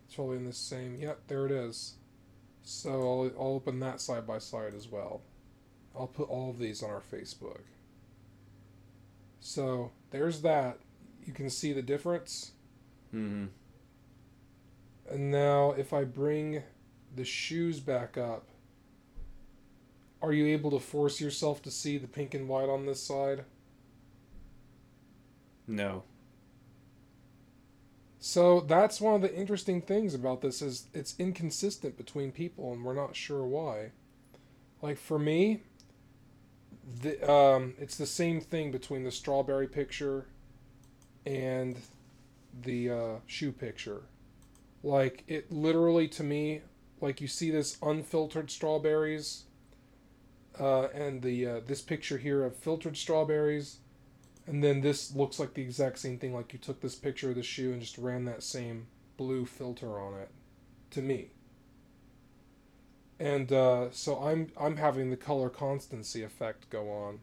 [0.06, 0.96] It's probably in the same.
[0.96, 1.94] Yep, there it is.
[2.62, 5.22] So I'll, I'll open that side by side as well.
[5.98, 7.62] I'll put all of these on our Facebook.
[9.40, 10.78] So there's that.
[11.24, 12.52] You can see the difference.
[13.14, 13.46] mm-hmm
[15.10, 16.62] And now, if I bring
[17.14, 18.46] the shoes back up,
[20.22, 23.44] are you able to force yourself to see the pink and white on this side?
[25.66, 26.02] no
[28.18, 32.84] So that's one of the interesting things about this is it's inconsistent between people, and
[32.84, 33.90] we're not sure why.
[34.80, 35.62] Like for me,
[37.02, 40.26] the um, it's the same thing between the strawberry picture
[41.26, 41.76] and
[42.62, 44.02] the uh, shoe picture.
[44.84, 46.62] Like it literally to me
[47.00, 49.44] like you see this unfiltered strawberries,
[50.62, 53.78] uh, and the uh, this picture here of filtered strawberries,
[54.46, 56.32] and then this looks like the exact same thing.
[56.32, 58.86] Like you took this picture of the shoe and just ran that same
[59.16, 60.30] blue filter on it,
[60.92, 61.30] to me.
[63.18, 67.18] And uh, so I'm I'm having the color constancy effect go on,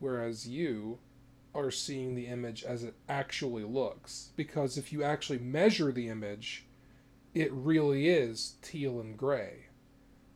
[0.00, 0.98] whereas you
[1.54, 4.30] are seeing the image as it actually looks.
[4.34, 6.66] Because if you actually measure the image,
[7.34, 9.66] it really is teal and gray.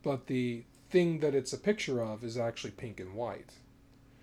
[0.04, 3.52] But the thing that it's a picture of is actually pink and white.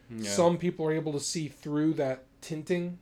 [0.09, 0.29] Yeah.
[0.29, 2.99] Some people are able to see through that tinting,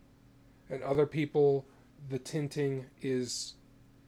[0.70, 1.66] and other people,
[2.09, 3.53] the tinting is.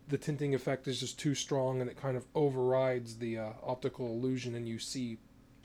[0.08, 4.06] The tinting effect is just too strong and it kind of overrides the uh, optical
[4.06, 5.18] illusion, and you see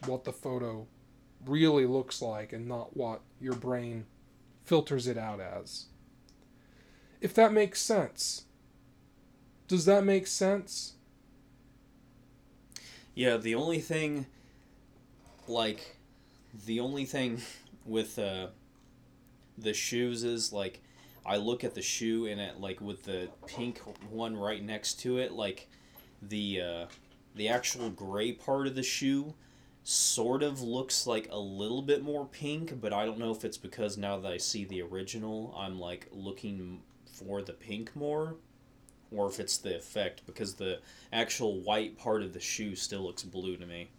[0.07, 0.86] what the photo
[1.45, 4.07] really looks like and not what your brain
[4.64, 5.86] filters it out as.
[7.20, 8.45] If that makes sense.
[9.68, 10.95] Does that make sense?
[13.14, 14.26] Yeah, the only thing,
[15.48, 15.96] like,
[16.66, 17.42] the only thing
[17.84, 18.48] with uh,
[19.58, 20.80] the shoes is like,
[21.26, 23.78] I look at the shoe and it like with the pink
[24.11, 25.68] one right next to it, like,
[26.22, 26.86] the uh,
[27.34, 29.34] the actual gray part of the shoe
[29.82, 33.56] sort of looks like a little bit more pink, but I don't know if it's
[33.56, 36.82] because now that I see the original, I'm like looking
[37.12, 38.36] for the pink more,
[39.11, 40.78] or if it's the effect because the
[41.12, 43.90] actual white part of the shoe still looks blue to me.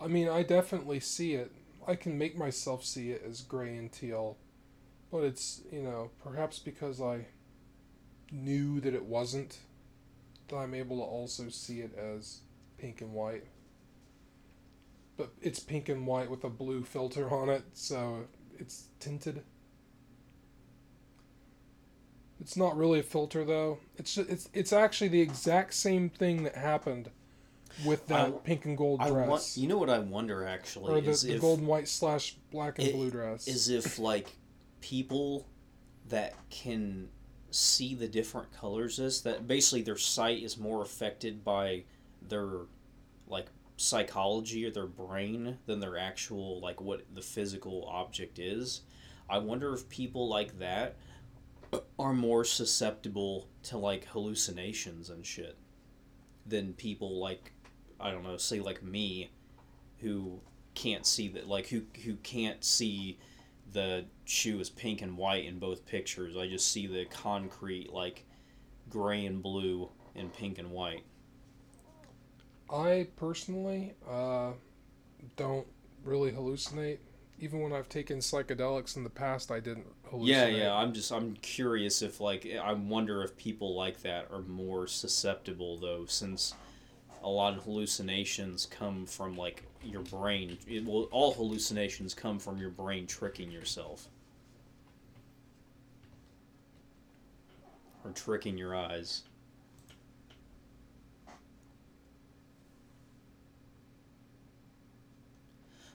[0.00, 1.50] I mean, I definitely see it.
[1.88, 4.36] I can make myself see it as gray and teal,
[5.10, 7.26] but it's, you know, perhaps because I
[8.30, 9.58] knew that it wasn't,
[10.48, 12.40] that I'm able to also see it as
[12.76, 13.44] pink and white.
[15.16, 18.26] But it's pink and white with a blue filter on it, so
[18.58, 19.42] it's tinted.
[22.40, 23.78] It's not really a filter though.
[23.96, 27.10] It's just, it's it's actually the exact same thing that happened
[27.84, 30.92] with that I- pink and gold I dress, want, you know what I wonder actually
[30.92, 33.46] or the, is the if gold and white slash black and it- blue dress.
[33.48, 34.28] is if like
[34.80, 35.46] people
[36.08, 37.08] that can
[37.50, 41.82] see the different colors is that basically their sight is more affected by
[42.28, 42.48] their
[43.28, 43.46] like
[43.78, 48.82] psychology or their brain than their actual like what the physical object is.
[49.28, 50.96] I wonder if people like that
[51.98, 55.56] are more susceptible to like hallucinations and shit
[56.46, 57.52] than people like
[57.98, 59.30] I don't know, say like me
[59.98, 60.40] who
[60.74, 63.18] can't see that like who who can't see
[63.72, 66.36] the shoe is pink and white in both pictures.
[66.36, 68.24] I just see the concrete like
[68.88, 71.04] gray and blue and pink and white.
[72.70, 74.52] I personally uh,
[75.36, 75.66] don't
[76.04, 76.98] really hallucinate.
[77.38, 80.26] Even when I've taken psychedelics in the past, I didn't hallucinate.
[80.26, 80.74] Yeah, yeah.
[80.74, 85.76] I'm just I'm curious if like I wonder if people like that are more susceptible
[85.76, 86.54] though, since
[87.22, 90.56] a lot of hallucinations come from like your brain.
[90.66, 94.08] It, well, all hallucinations come from your brain tricking yourself
[98.04, 99.22] or tricking your eyes.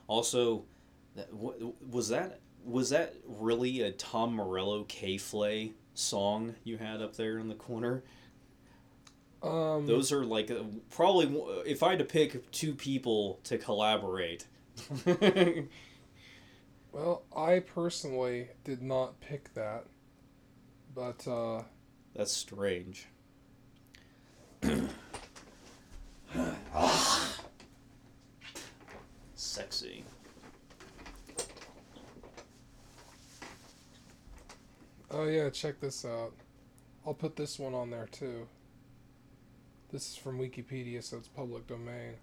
[0.08, 0.66] Also,
[1.16, 7.16] that, was that was that really a Tom Morello K Flay song you had up
[7.16, 8.04] there in the corner?
[9.44, 14.46] Um, Those are like uh, probably if I had to pick two people to collaborate.
[16.92, 19.86] well, I personally did not pick that,
[20.94, 21.64] but uh,
[22.16, 23.08] That's strange.
[29.36, 30.04] Sexy.
[35.12, 36.34] Oh yeah, check this out.
[37.06, 38.48] I'll put this one on there too.
[39.92, 42.14] This is from Wikipedia, so it's public domain.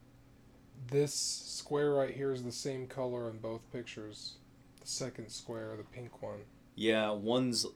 [0.91, 4.35] This square right here is the same color in both pictures.
[4.81, 6.39] The second square, the pink one.
[6.77, 7.67] Yeah, one's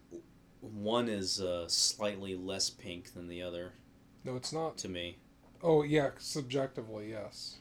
[0.61, 3.73] one is uh, slightly less pink than the other
[4.25, 4.79] No, it's not.
[4.79, 5.19] to me.
[5.63, 7.57] Oh yeah, subjectively yes.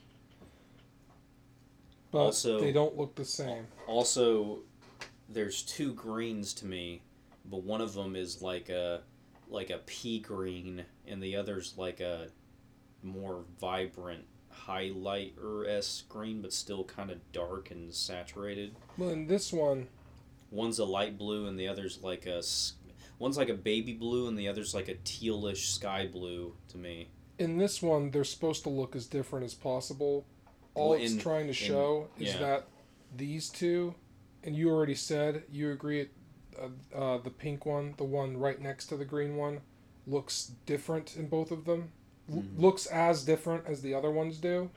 [2.11, 3.67] But Also- they don't look the same.
[3.87, 4.59] Also,
[5.27, 7.01] there's two greens to me,
[7.45, 9.01] but one of them is like a
[9.49, 12.27] like a pea green, and the other's like a
[13.03, 14.25] more vibrant
[14.67, 18.75] highlighter s green, but still kind of dark and saturated.
[18.97, 19.87] Well, in this one,
[20.51, 22.41] One's a light blue, and the other's like a
[23.19, 27.07] one's like a baby blue, and the other's like a tealish sky blue to me.
[27.39, 30.25] in this one, they're supposed to look as different as possible.
[30.73, 32.39] All Well, it's trying to show is yeah.
[32.39, 32.67] that
[33.15, 33.95] these two,
[34.43, 36.09] and you already said you agree,
[36.59, 39.61] uh, uh, the pink one, the one right next to the green one,
[40.07, 41.91] looks different in both of them.
[42.27, 42.59] W- Mhm.
[42.59, 44.69] Looks as different as the other ones do.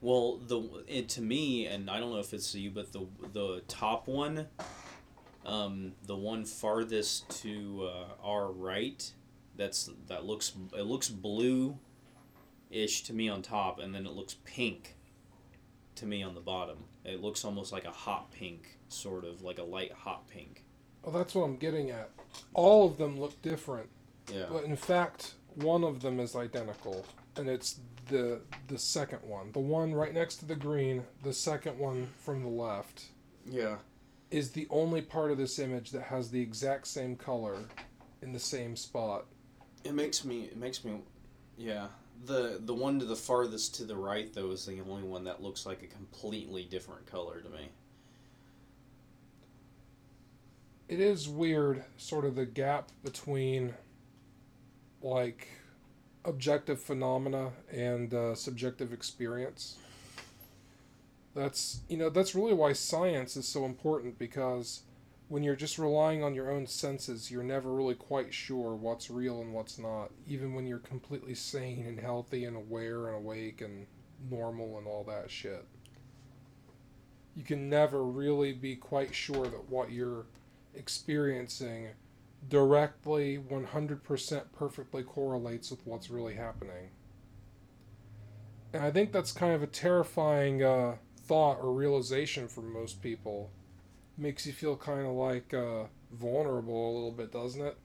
[0.00, 3.06] Well, the it, to me, and I don't know if it's to you, but the
[3.32, 4.48] the top one,
[5.46, 9.12] um, the one farthest to uh, our right,
[9.56, 11.78] that's that looks it looks blue,
[12.70, 14.96] ish to me on top, and then it looks pink,
[15.96, 16.84] to me on the bottom.
[17.04, 20.64] It looks almost like a hot pink, sort of like a light hot pink.
[21.06, 22.10] Oh, that's what I'm getting at.
[22.54, 23.88] All of them look different,
[24.32, 24.46] Yeah.
[24.50, 27.04] but in fact, one of them is identical,
[27.36, 31.78] and it's the the second one, the one right next to the green, the second
[31.78, 33.06] one from the left.
[33.46, 33.76] Yeah.
[34.30, 37.56] is the only part of this image that has the exact same color
[38.20, 39.26] in the same spot.
[39.84, 40.44] It makes me.
[40.44, 41.00] It makes me.
[41.56, 41.88] Yeah.
[42.24, 45.42] The the one to the farthest to the right though is the only one that
[45.42, 47.68] looks like a completely different color to me.
[50.88, 53.74] It is weird, sort of the gap between
[55.00, 55.48] like
[56.24, 59.78] objective phenomena and uh, subjective experience.
[61.34, 64.82] That's you know that's really why science is so important because
[65.28, 69.40] when you're just relying on your own senses, you're never really quite sure what's real
[69.40, 73.86] and what's not, even when you're completely sane and healthy and aware and awake and
[74.30, 75.64] normal and all that shit.
[77.34, 80.26] You can never really be quite sure that what you're
[80.76, 81.88] experiencing
[82.48, 86.90] directly 100% perfectly correlates with what's really happening.
[88.72, 90.96] And I think that's kind of a terrifying uh,
[91.26, 93.50] thought or realization for most people.
[94.18, 97.76] Makes you feel kind of like uh, vulnerable a little bit, doesn't it?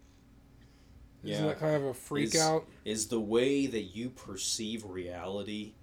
[1.24, 1.50] Isn't Yeah.
[1.52, 2.66] that kind of a freak Is- out?
[2.86, 5.74] Is the way that you perceive reality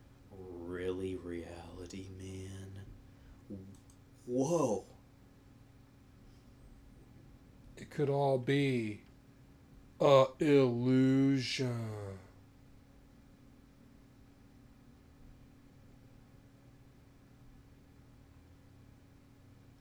[0.67, 3.59] really reality, man?
[4.27, 4.85] Whoa.
[7.77, 9.01] It could all be
[10.03, 11.89] a illusion.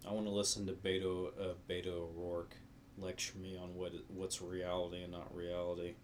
[0.07, 2.55] I want to listen to Beto uh, Beto O'Rourke
[2.97, 5.95] lecture me on what what's reality and not reality.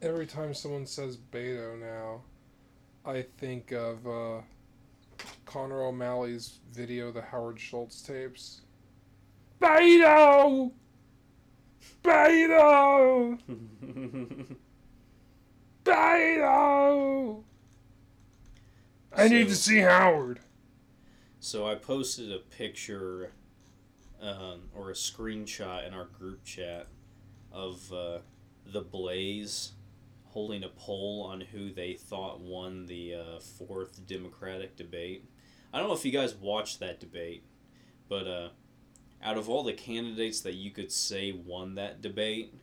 [0.00, 2.22] Every time someone says Beto now,
[3.04, 4.40] I think of uh,
[5.44, 8.62] Connor O'Malley's video, the Howard Schultz tapes.
[9.62, 10.72] Beto!
[12.02, 13.38] Beto!
[15.84, 17.42] Beto!
[19.16, 20.40] I need to see Howard.
[21.38, 23.30] So I posted a picture
[24.20, 26.88] um, or a screenshot in our group chat
[27.52, 28.18] of uh,
[28.66, 29.72] the Blaze
[30.24, 35.24] holding a poll on who they thought won the uh, fourth Democratic debate.
[35.72, 37.44] I don't know if you guys watched that debate,
[38.08, 38.48] but uh,
[39.22, 42.54] out of all the candidates that you could say won that debate,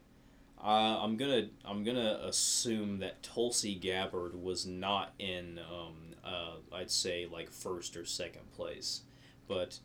[0.61, 5.93] uh, I'm gonna I'm gonna assume that Tulsi Gabbard was not in um,
[6.23, 9.01] uh, I'd say like first or second place,
[9.47, 9.79] but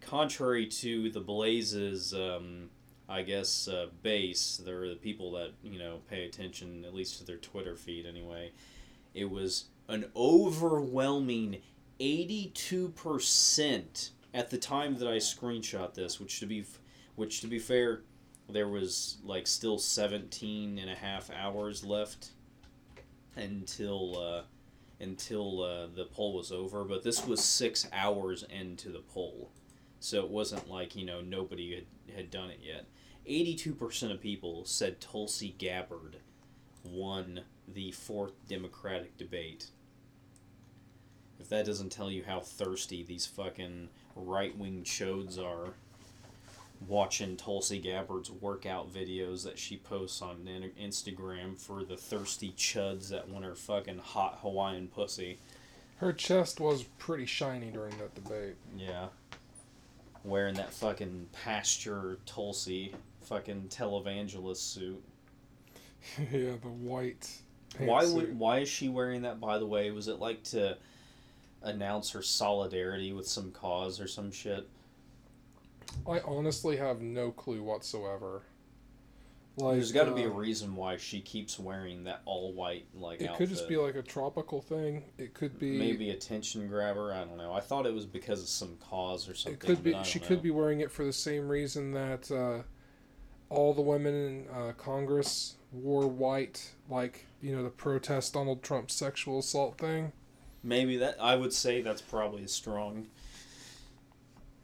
[0.00, 2.68] contrary to the Blaze's um,
[3.08, 7.18] I guess uh, base, there are the people that you know pay attention at least
[7.18, 8.52] to their Twitter feed anyway.
[9.14, 11.62] It was an overwhelming
[11.98, 16.64] eighty-two percent at the time that I screenshot this, which to be
[17.16, 18.02] which to be fair
[18.48, 22.30] there was like still 17 and a half hours left
[23.36, 24.42] until uh,
[25.00, 29.50] until uh, the poll was over but this was six hours into the poll.
[30.00, 32.86] So it wasn't like you know nobody had, had done it yet.
[33.28, 36.16] 82% of people said tulsi gabbard
[36.84, 39.66] won the fourth democratic debate.
[41.38, 45.72] If that doesn't tell you how thirsty these fucking right-wing chodes are
[46.88, 50.48] watching Tulsi Gabbard's workout videos that she posts on
[50.80, 55.38] Instagram for the thirsty chuds that want her fucking hot Hawaiian pussy.
[55.98, 58.54] Her chest was pretty shiny during that debate.
[58.76, 59.08] Yeah.
[60.24, 65.02] Wearing that fucking pasture Tulsi fucking televangelist suit.
[66.32, 67.30] yeah, the white.
[67.78, 69.90] Why would why is she wearing that by the way?
[69.90, 70.76] Was it like to
[71.62, 74.68] announce her solidarity with some cause or some shit?
[76.08, 78.42] I honestly have no clue whatsoever.
[79.56, 82.86] Like, There's got to be a uh, reason why she keeps wearing that all white
[82.94, 83.38] like It outfit.
[83.38, 85.04] could just be like a tropical thing.
[85.18, 87.12] It could be maybe a attention grabber.
[87.12, 87.52] I don't know.
[87.52, 89.54] I thought it was because of some cause or something.
[89.54, 89.96] It could be.
[90.04, 92.62] She don't could be wearing it for the same reason that uh,
[93.50, 98.94] all the women in uh, Congress wore white, like you know the protest Donald Trump's
[98.94, 100.12] sexual assault thing.
[100.62, 103.06] Maybe that I would say that's probably a strong.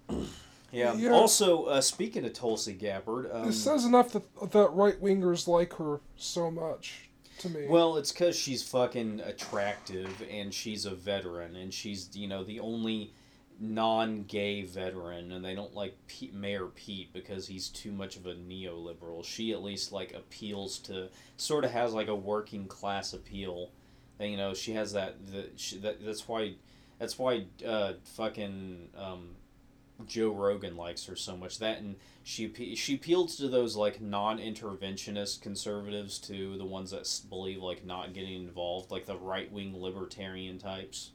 [0.73, 0.95] Yeah.
[0.95, 1.11] Yeah.
[1.11, 5.73] Also, uh, speaking of Tulsi Gabbard, um, It says enough that that right wingers like
[5.75, 7.67] her so much to me.
[7.69, 12.61] well, it's because she's fucking attractive and she's a veteran and she's you know the
[12.61, 13.13] only
[13.59, 18.35] non-gay veteran and they don't like Pete, Mayor Pete because he's too much of a
[18.35, 19.25] neoliberal.
[19.25, 23.71] She at least like appeals to sort of has like a working class appeal.
[24.19, 26.55] And, you know, she has that the she, that that's why
[26.99, 29.37] that's why uh fucking um
[30.07, 31.59] Joe Rogan likes her so much.
[31.59, 37.63] That and she she appeals to those like non-interventionist conservatives too, the ones that believe
[37.63, 41.13] like not getting involved, like the right-wing libertarian types.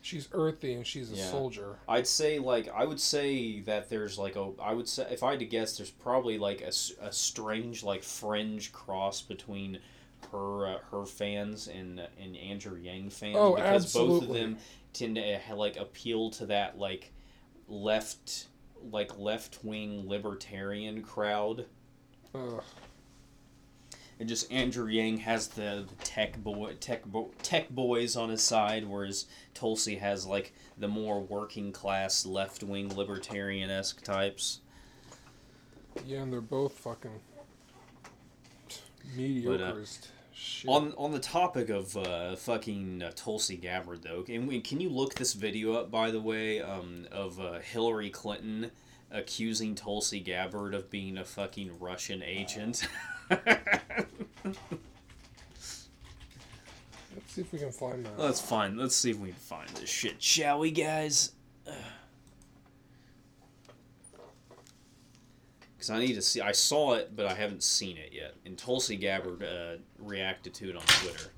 [0.00, 1.24] she's earthy and she's a Yeah.
[1.30, 1.78] soldier.
[1.88, 5.30] I'd say like I would say that there's like a I would say if I
[5.30, 9.78] had to guess there's probably like a, a strange like fringe cross between
[10.32, 14.58] her uh, her fans and and Andrew Yang fans Oh, because both of them
[14.92, 17.12] tend to uh, like appeal to that like
[17.68, 18.46] left
[18.90, 21.66] like left wing libertarian crowd
[22.34, 22.62] Ugh.
[24.20, 28.42] and just Andrew Yang has the, the tech boy tech bo- tech boys on his
[28.42, 34.60] side, whereas Tulsi has like the more working class left wing libertarian esque types.
[36.04, 37.20] Yeah, and they're both fucking
[39.16, 40.00] mediocre as
[40.36, 40.68] shit.
[40.68, 44.88] On on the topic of uh, fucking uh, Tulsi Gabbard though, can we, can you
[44.88, 48.70] look this video up by the way um, of uh, Hillary Clinton
[49.10, 52.86] accusing Tulsi Gabbard of being a fucking Russian agent?
[53.30, 53.40] Let's
[57.28, 58.18] see if we can find that.
[58.18, 58.78] Let's find.
[58.78, 61.32] Let's see if we can find this shit, shall we, guys?
[65.86, 66.40] Because I need to see.
[66.40, 68.34] I saw it, but I haven't seen it yet.
[68.44, 71.30] And Tulsi Gabbard uh, reacted to it on Twitter.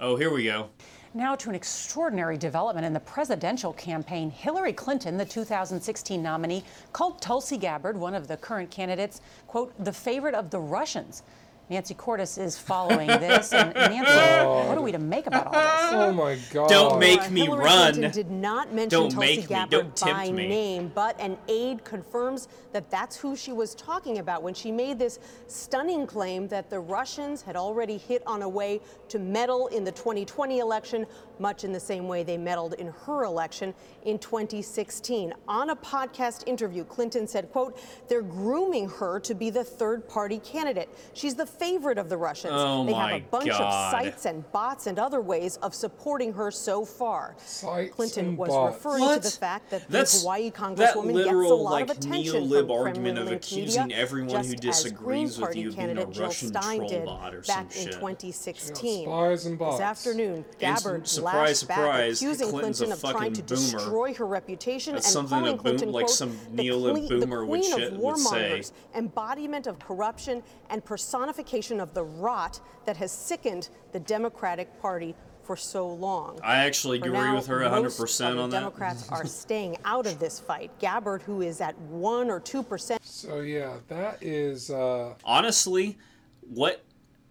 [0.00, 0.70] Oh, here we go.
[1.12, 4.30] Now to an extraordinary development in the presidential campaign.
[4.30, 6.64] Hillary Clinton, the 2016 nominee,
[6.94, 11.22] called Tulsi Gabbard, one of the current candidates, quote, the favorite of the Russians.
[11.70, 13.52] Nancy Cordes is following this.
[13.52, 15.92] And Nancy, what are we to make about all this?
[15.92, 16.68] oh my god.
[16.68, 17.92] Don't make me Hillary run.
[17.92, 19.46] Clinton did not mention Don't Tulsi make me.
[19.46, 20.48] Gabbard Don't tempt by me.
[20.48, 24.98] name, but an aide confirms that that's who she was talking about when she made
[24.98, 29.84] this stunning claim that the Russians had already hit on a way to meddle in
[29.84, 31.06] the 2020 election,
[31.40, 33.74] much in the same way they meddled in her election
[34.04, 35.32] in 2016.
[35.48, 37.78] On a podcast interview, Clinton said, quote,
[38.08, 40.88] they're grooming her to be the third party candidate.
[41.14, 42.52] She's the favorite of the Russians.
[42.54, 43.60] Oh they my have a bunch God.
[43.60, 47.34] of sites and bots and other ways of supporting her so far.
[47.38, 48.74] Sites Clinton and was bots.
[48.76, 49.22] referring What?
[49.22, 51.98] to the fact that That's the Hawaii that congresswoman literal gets a lot like of
[51.98, 55.40] attention neo-lib from argument of Kremlin-linked accusing media, everyone who just as Green disagrees with
[55.44, 57.76] Party you of being a candidate Jill Russian Stein troll did bot or some back
[57.76, 57.92] in shit.
[57.92, 59.04] 2016.
[59.06, 59.76] Spies and bots.
[59.76, 63.56] This afternoon, Gabbard surprise, back, surprise, accusing Clinton's Clinton of trying to boomer.
[63.72, 67.08] destroy her reputation That's and something a calling boom- Clinton, like quote, some the, neo-lib
[67.08, 68.50] boomer the would queen shit- of would say.
[68.60, 75.14] warmongers, embodiment of corruption and personification of the rot that has sickened the Democratic Party
[75.42, 76.38] for so long.
[76.44, 78.58] I actually For agree now, with her 100% of the on that.
[78.60, 80.70] Democrats are staying out of this fight.
[80.78, 85.98] Gabbard, who is at one or two percent So yeah, that is uh Honestly,
[86.42, 86.84] what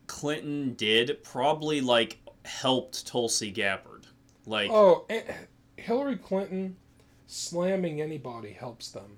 [0.07, 3.85] Clinton did probably like helped Tulsi Gabbard.
[4.49, 5.21] Like, oh eh,
[5.77, 6.75] Hillary Clinton
[7.27, 9.17] slamming anybody helps them.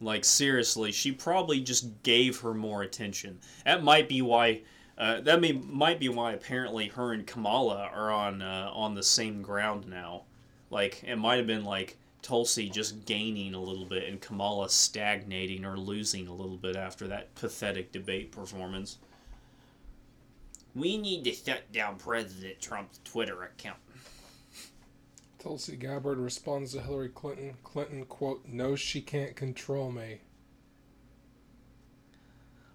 [0.00, 3.38] Like seriously, she probably just gave her more attention.
[3.66, 4.62] That might be why.
[4.96, 9.02] Uh, that may, might be why apparently her and Kamala are on uh, on the
[9.02, 10.22] same ground now.
[10.70, 15.66] Like it might have been like Tulsi just gaining a little bit and Kamala stagnating
[15.66, 18.96] or losing a little bit after that pathetic debate performance.
[20.76, 23.78] We need to shut down President Trump's Twitter account.
[25.38, 27.54] Tulsi Gabbard responds to Hillary Clinton.
[27.64, 30.20] Clinton quote knows she can't control me.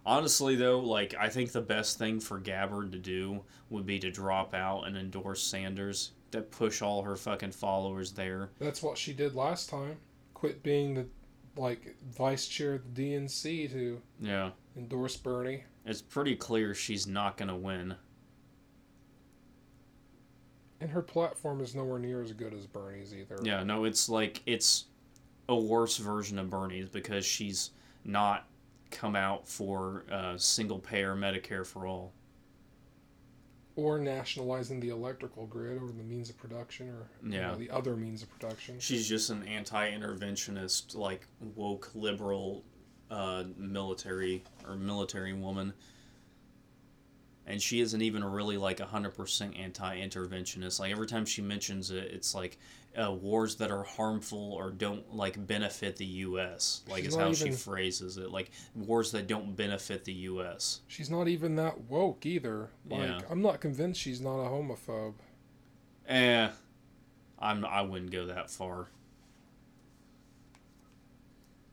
[0.04, 4.10] Honestly, though, like I think the best thing for Gabbard to do would be to
[4.10, 6.12] drop out and endorse Sanders.
[6.32, 8.50] To push all her fucking followers there.
[8.58, 9.98] That's what she did last time.
[10.34, 11.06] Quit being the
[11.58, 15.66] like vice chair of the DNC to Yeah, endorse Bernie.
[15.86, 17.96] It's pretty clear she's not gonna win.
[20.80, 23.38] And her platform is nowhere near as good as Bernie's either.
[23.44, 24.86] Yeah, no, it's like it's
[25.48, 27.72] a worse version of Bernie's because she's
[28.04, 28.48] not
[28.90, 32.14] come out for uh, single payer Medicare for all.
[33.76, 37.96] Or nationalizing the electrical grid or the means of production or you know, the other
[37.96, 38.80] means of production.
[38.80, 41.26] She's just an anti-interventionist, like
[41.56, 42.64] woke liberal,
[43.12, 45.74] uh, military or military woman.
[47.46, 52.34] and she isn't even really like 100% anti-interventionist like every time she mentions it it's
[52.34, 52.58] like
[53.02, 57.34] uh, wars that are harmful or don't like benefit the us like She's is how
[57.34, 62.26] she phrases it like wars that don't benefit the us She's not even that woke
[62.26, 62.70] either.
[62.90, 63.20] Like Yeah.
[63.30, 65.16] I'm not convinced she's not a homophobe.
[66.08, 66.50] eh
[67.40, 68.88] i'm i wouldn't go that far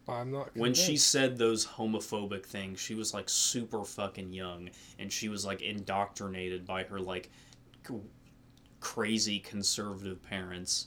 [0.08, 5.12] I'm not when she said those homophobic things she was like super fucking young and
[5.12, 7.30] she was like indoctrinated by her like
[7.86, 7.94] c-
[8.80, 10.86] crazy conservative parents.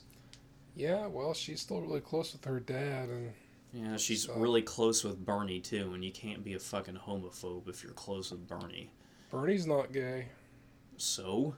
[0.74, 3.32] Yeah, well, she's still really close with her dad and
[3.72, 7.68] yeah she's So- really close with bernie too and you can't be a fucking homophobe
[7.68, 8.90] if you're close with bernie.
[9.30, 10.26] Bernie's not gay.
[10.98, 11.54] so?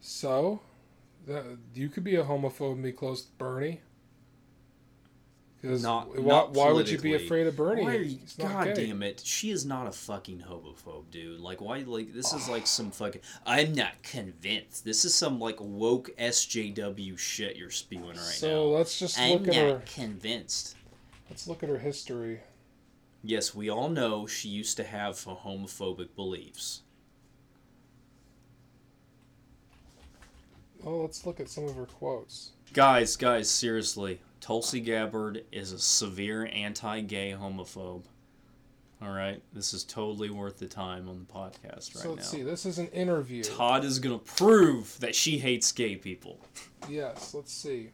[0.00, 0.60] So,
[1.26, 1.44] that,
[1.74, 3.80] you could be a homophobe and be close to Bernie.
[5.64, 7.82] Not- why, not why would you be afraid of Bernie?
[7.82, 8.86] why are you, He's not god gay.
[8.86, 12.66] damn it she is not a fucking homophobe dude like why like this is like
[12.66, 18.16] some fucking i'm not convinced this is some like woke sjw shit you're spewing right
[18.16, 19.82] so now So let's just i'm look not at her.
[19.86, 20.76] convinced
[21.30, 22.40] Let's look at her history.
[23.22, 26.82] Yes, we all know she used to have homophobic beliefs.
[30.84, 32.50] Oh, let's look at some of her quotes.
[32.74, 38.02] Guys, guys, seriously, Tulsi Gabbard is a severe anti-gay homophobe.
[39.00, 42.14] All right, this is totally worth the time on the podcast right so now.
[42.16, 42.42] let's see.
[42.42, 43.42] This is an interview.
[43.42, 46.38] Todd is gonna prove that she hates gay people.
[46.90, 47.92] Yes, let's see.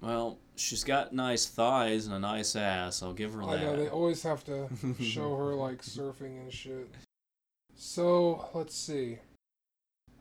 [0.00, 3.04] Well, she's got nice thighs and a nice ass.
[3.04, 4.68] I'll give her I know they always have to
[5.00, 6.88] show her like surfing and shit.
[7.76, 9.20] So let's see.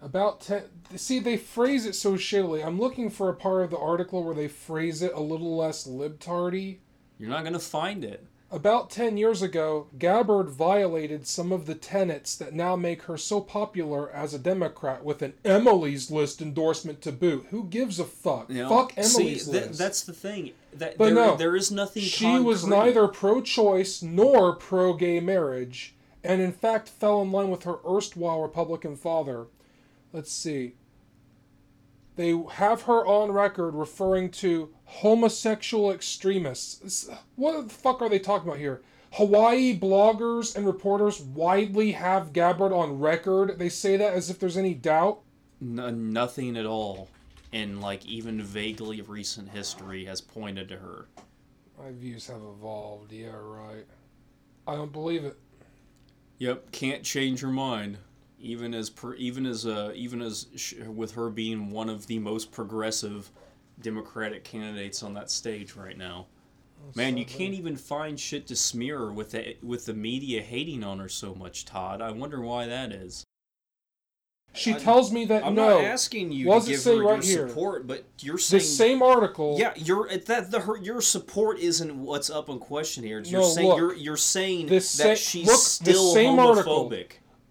[0.01, 0.63] About ten.
[0.95, 2.65] See, they phrase it so shittily.
[2.65, 5.85] I'm looking for a part of the article where they phrase it a little less
[5.87, 6.77] libtardy.
[7.17, 8.25] You're not gonna find it.
[8.51, 13.41] About 10 years ago, Gabbard violated some of the tenets that now make her so
[13.41, 17.45] popular as a Democrat with an Emily's List endorsement to boot.
[17.51, 18.49] Who gives a fuck?
[18.49, 18.69] You know?
[18.69, 19.77] fuck See, Emily's th- List.
[19.77, 20.53] that's the thing.
[20.73, 22.01] That But there, no, there is nothing.
[22.01, 25.93] she was neither pro choice nor pro gay marriage,
[26.23, 29.45] and in fact fell in line with her erstwhile Republican father.
[30.11, 30.75] Let's see.
[32.15, 37.09] They have her on record referring to homosexual extremists.
[37.35, 38.81] What the fuck are they talking about here?
[39.13, 43.57] Hawaii bloggers and reporters widely have Gabbard on record.
[43.57, 45.21] They say that as if there's any doubt.
[45.61, 47.09] N- uh, nothing at all
[47.51, 51.07] in like even vaguely recent history has pointed to her.
[51.77, 53.11] My views have evolved.
[53.11, 53.85] Yeah, right.
[54.67, 55.37] I don't believe it.
[56.37, 57.97] Yep, can't change her mind.
[58.41, 62.19] Even as per, even as uh, even as sh- with her being one of the
[62.19, 63.31] most progressive
[63.81, 66.27] Democratic candidates on that stage right now.
[66.95, 70.83] Man, you can't even find shit to smear her with the with the media hating
[70.83, 72.01] on her so much, Todd.
[72.01, 73.25] I wonder why that is.
[74.53, 75.67] She I- tells me that I'm no.
[75.77, 77.49] not asking you to give her right your here?
[77.49, 79.57] support, but you're saying the same article.
[79.59, 83.19] Yeah, you're that the her your support isn't what's up in question here.
[83.19, 83.77] You're No, saying look.
[83.77, 86.89] you're you're saying This that sa- she's look, still same article.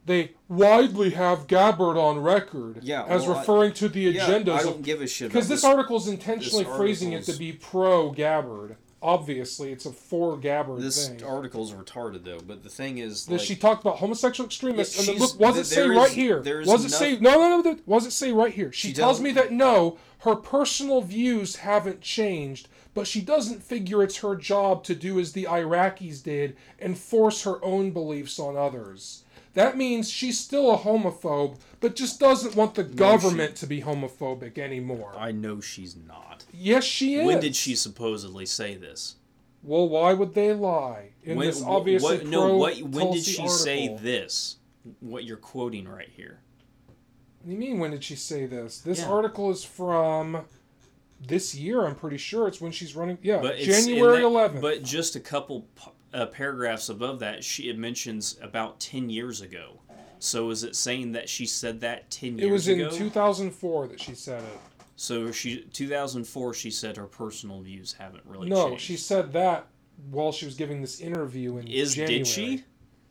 [0.08, 4.48] They widely have Gabbard on record Yeah, as well, I- referring to the Yeah, agendas
[4.54, 7.34] I of don't give a shit because about this article is intentionally phrasing it to
[7.34, 8.76] be pro Gabbard.
[9.00, 11.22] Obviously, it's a for Gabbard This thing.
[11.22, 15.06] article's retarded though, but the thing is, like, she talked about homosexual extremists?
[15.06, 16.38] Yeah, and look, does it say there right here?
[16.44, 17.76] is Was it no- say no, no, no?
[17.98, 18.72] does it say right here?
[18.72, 24.02] She, She tells me that no, her personal views haven't changed, but she doesn't figure
[24.02, 28.56] it's her job to do as the Iraqis did and force her own beliefs on
[28.56, 29.22] others.
[29.54, 34.58] That means she's still a homophobe, but just doesn't want the government to be homophobic
[34.58, 35.14] anymore.
[35.16, 36.44] I know she's not.
[36.52, 37.26] yes, she is.
[37.26, 39.16] When did she supposedly say this?
[39.62, 42.80] Well, why would they lie in when, this obviously what, no, what?
[42.80, 44.56] When did she say this?
[45.00, 46.38] What you're quoting right here?
[47.38, 48.78] What do you mean, when did she say this?
[48.78, 49.10] This Yeah.
[49.10, 50.44] article is from
[51.20, 52.46] this year, I'm pretty sure.
[52.46, 53.18] It's when she's running.
[53.22, 54.60] Yeah, But January that- 11th.
[54.60, 55.66] But just a couple
[56.12, 59.80] uh, paragraphs above that, she it mentions about ten years ago.
[60.20, 62.82] So is it saying that she said that ten years ago?
[62.82, 64.58] it was in 2004 that she said it.
[64.96, 68.82] So she 2004 she said her personal views haven't really no, changed.
[68.82, 69.66] she said that
[70.10, 72.18] while she was giving this interview in is January.
[72.18, 72.64] did she?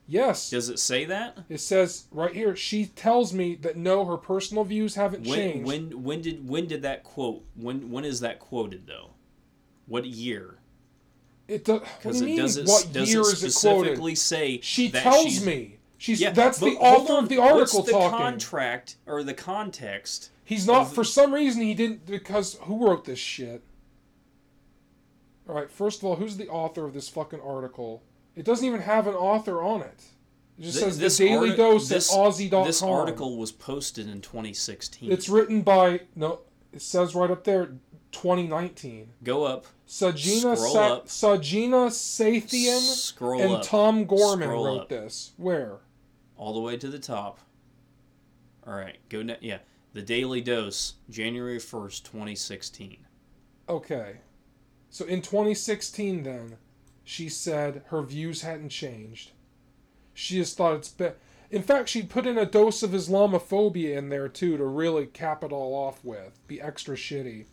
[0.10, 0.50] Yes.
[0.50, 1.38] Does it say that?
[1.50, 2.56] It says right here.
[2.56, 5.68] She tells me that no, her personal views haven't When changed.
[5.68, 7.44] when when did when did that quote?
[7.56, 9.12] When when is that quoted though?
[9.86, 10.57] What year?
[11.48, 11.82] It does.
[12.04, 12.38] What do you mean?
[12.38, 14.18] doesn't what does year it is it specifically quoted?
[14.18, 15.78] say She tells me.
[15.98, 18.18] She's Yeah, that's the author on, of the article what's the talking.
[18.18, 20.30] contract or the context?
[20.44, 23.64] He's not for some reason he didn't because who wrote this shit?
[25.50, 28.04] All right, first of all, who's the author of this fucking article?
[28.36, 30.04] It doesn't even have an author on it.
[30.60, 32.66] It just Th- says the Daily arti- Dose this, at OZY.com.
[32.66, 35.12] This article was posted in 2016.
[35.12, 36.42] It's written by no.
[36.74, 37.72] It says right up there,
[38.12, 39.10] 2019.
[39.24, 39.66] Go up.
[39.88, 41.08] Sanjena Scroll Sa- up.
[41.08, 43.64] Sanjena Sathian Scroll and up.
[43.64, 44.90] Tom Gorman Scroll wrote up.
[44.90, 45.32] this.
[45.38, 45.80] Where?
[46.38, 47.40] all the way to the top.
[48.66, 49.60] All right, go ne- yeah.
[49.94, 52.98] The Daily Dose, January 1st, 2016.
[53.68, 54.18] Okay.
[54.90, 56.58] So in 2016, then,
[57.04, 59.32] she said her views hadn't changed.
[60.14, 61.12] She just thought it's be
[61.50, 65.44] In fact, she put in a dose of Islamophobia in there too to really cap
[65.44, 67.46] it all off with, be extra shitty.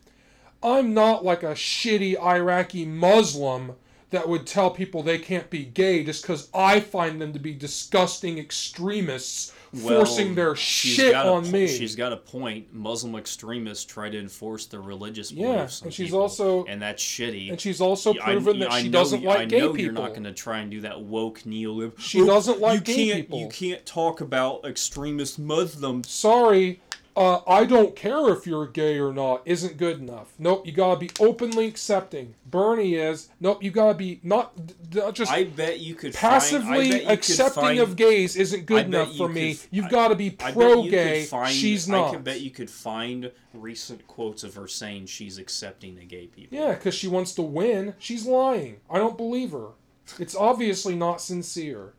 [0.65, 3.73] I'm not like a shitty Iraqi Muslim
[4.09, 7.53] that would tell people they can't be gay just because I find them to be
[7.53, 9.51] disgusting extremists
[9.83, 11.67] forcing their shit a on po- me.
[11.67, 12.73] She's got a point.
[12.73, 15.81] Muslim extremists try to enforce their religious Yeah, beliefs.
[15.81, 17.49] on and she's people, also- and that's shitty.
[17.49, 19.69] and she's also Yeah, I- proven that I she know doesn't like I gay know
[19.71, 19.81] people.
[19.83, 21.99] you're not going to try and do that woke neolib.
[21.99, 23.39] She doesn't like you gay can't, people.
[23.39, 26.09] You can't talk about extremist Muslims.
[26.09, 26.79] sorry,
[27.15, 30.33] uh, I don't care if you're gay or not, isn't good enough.
[30.37, 32.35] Nope, you gotta be openly accepting.
[32.45, 33.29] Bernie is.
[33.39, 34.53] Nope, you gotta be not,
[34.89, 38.65] d- just I bet you could passively find, you could accepting find, of gays isn't
[38.65, 39.57] good enough for could me.
[39.71, 41.23] You've gotta be I bet pro you gay.
[41.25, 42.09] find- She's not.
[42.09, 46.27] I can bet you could find recent quotes of her saying she's accepting the gay
[46.27, 46.57] people.
[46.57, 47.93] Yeah, because she wants to win.
[47.97, 48.77] She's lying.
[48.89, 49.69] I don't believe her.
[50.19, 51.93] It's obviously not sincere.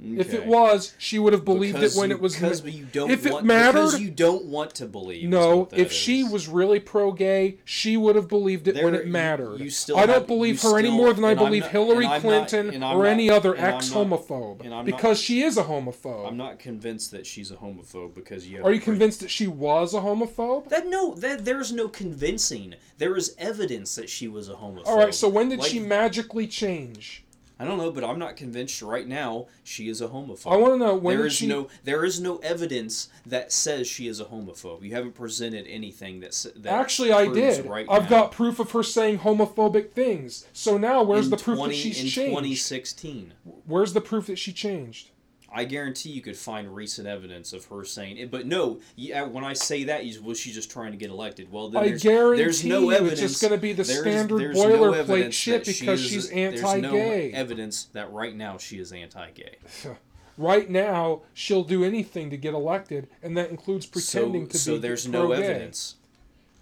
[0.00, 2.34] If it was, she would have believed Because it when you- it was.
[2.34, 5.24] because ma- you don't if it want, mattered, because you don't want to believe.
[5.24, 9.06] is No, if she was really pro-gay, she would have believed it when There- it
[9.06, 9.58] you- mattered.
[9.58, 12.04] you still I don't have- believe you her any more than I believe not- Hillary
[12.04, 16.28] not- Clinton I'm or not- any other ex-homophobe not- because she is a homophobe.
[16.28, 18.58] I'm not convinced that she's a homophobe because you.
[18.58, 20.68] Have Are you convinced that she was a homophobe?
[20.68, 22.76] That no, that there's no convincing.
[22.98, 24.86] There is evidence that she was a homophobe.
[24.86, 27.24] All right, so when did Like, she magically change?
[27.60, 30.52] I don't know, but I'm not convinced right now she is a homophobe.
[30.52, 33.88] I want to know when There is she no there is no evidence that says
[33.88, 34.82] she is a homophobe.
[34.82, 37.66] You haven't presented anything that, that Actually, I did.
[37.66, 38.08] Right I've now.
[38.08, 40.46] got proof of her saying homophobic things.
[40.52, 42.30] So now, where's in the proof 20, that she's in changed?
[42.30, 43.34] 2016.
[43.66, 45.10] Where's the proof that she changed?
[45.50, 48.30] I guarantee you could find recent evidence of her saying it.
[48.30, 51.10] But no, yeah, uh, when I say that, you, was she just trying to get
[51.10, 51.50] elected?
[51.50, 53.20] Well, then I there's, guarantee there's no evidence.
[53.20, 56.02] it's just gonna be the there's- standard there's no boilerplate evidence shit that she because
[56.04, 57.32] is- she's There's no anti-gay.
[57.32, 59.56] evidence that right now she is anti-gay.
[60.36, 64.70] Right now, she'll do anything to get elected, and that includes pretending so, to so
[64.72, 65.42] be So there's no pro-gay.
[65.46, 65.96] evidence.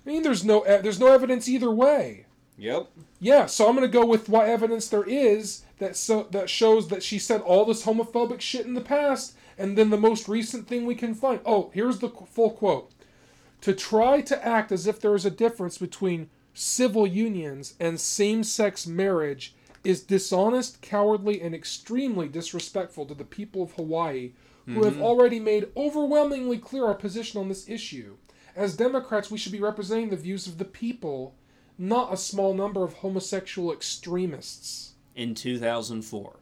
[0.07, 2.26] I mean, there's no there's no evidence either way.
[2.59, 2.91] Yep.
[3.21, 7.03] Yeah, so I'm gonna go with what evidence there is that so that shows that
[7.03, 10.87] she said all this homophobic shit in the past, and then the most recent thing
[10.87, 11.41] we can find.
[11.45, 12.91] Oh, here's the full quote:
[13.61, 18.87] "To try to act as if there is a difference between civil unions and same-sex
[18.87, 19.55] marriage
[19.85, 24.33] is dishonest, cowardly, and extremely disrespectful to the people of Hawaii,
[24.65, 25.03] who have mm-hmm.
[25.03, 28.17] already made overwhelmingly clear our position on this issue."
[28.57, 31.35] As Democrats, we should be representing the views of the people,
[31.79, 34.95] not a small number of homosexual extremists.
[35.15, 36.37] In 2004.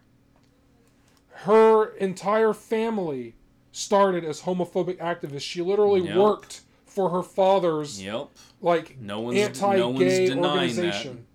[1.30, 3.34] Her entire family
[3.72, 5.40] started as homophobic activists.
[5.42, 6.16] She literally Yep.
[6.16, 8.28] worked for her father's Yep.
[8.60, 10.44] like No one's- anti-gay no denying that.
[10.44, 11.26] organization.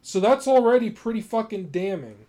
[0.00, 2.26] So that's already pretty fucking damning.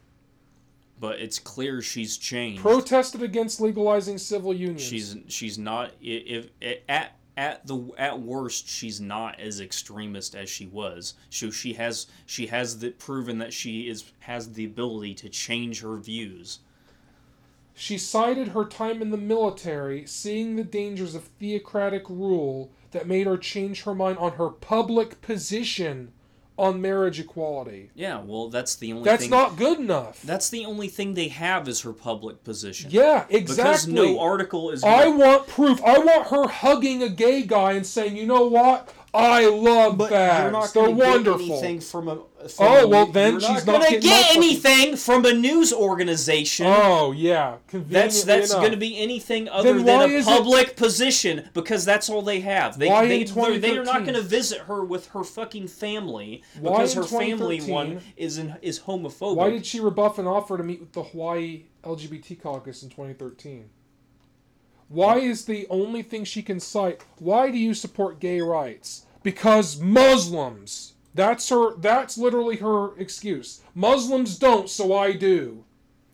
[0.99, 2.61] But it's clear she's changed.
[2.61, 4.82] Protested against legalizing civil unions.
[4.84, 10.49] she's she's not if, if at at the at worst she's not as extremist as
[10.49, 11.15] she was.
[11.29, 15.81] So she has she has the, proven that she is has the ability to change
[15.81, 16.59] her views.
[17.75, 23.25] She cited her time in the military, seeing the dangers of theocratic rule that made
[23.25, 26.11] her change her mind on her public position
[26.57, 27.89] on marriage equality.
[27.95, 30.21] Yeah, well that's the only That's thing not good enough.
[30.21, 32.91] that's the only thing they have is her public position.
[32.91, 33.41] yeah, exactly.
[33.41, 35.81] Because no article is I gonna- want proof.
[35.83, 38.89] I want her hugging a gay guy and saying, "You know what?
[39.14, 40.41] I love but fags.
[40.41, 42.16] you're not They're gonna wonderful." anything from a
[42.49, 46.66] from Oh, well, then she's not not gonna get anything from a news organization.
[46.68, 48.72] Oh yeah, That's that's enough.
[48.72, 52.41] to be anything other Then than a is it- public position because that's all they
[52.41, 52.78] have.
[52.80, 56.43] They Why they they're, they are not going to visit her with her fucking family
[56.61, 59.36] because her family one is in, is homophobic.
[59.36, 63.70] Why did she rebuff an offer to meet with the Hawaii LGBT caucus in 2013?
[64.89, 67.03] Why is the only thing she can cite?
[67.19, 69.05] Why do you support gay rights?
[69.23, 70.93] Because Muslims.
[71.15, 71.75] That's her.
[71.77, 73.61] That's literally her excuse.
[73.75, 75.63] Muslims don't, so I do.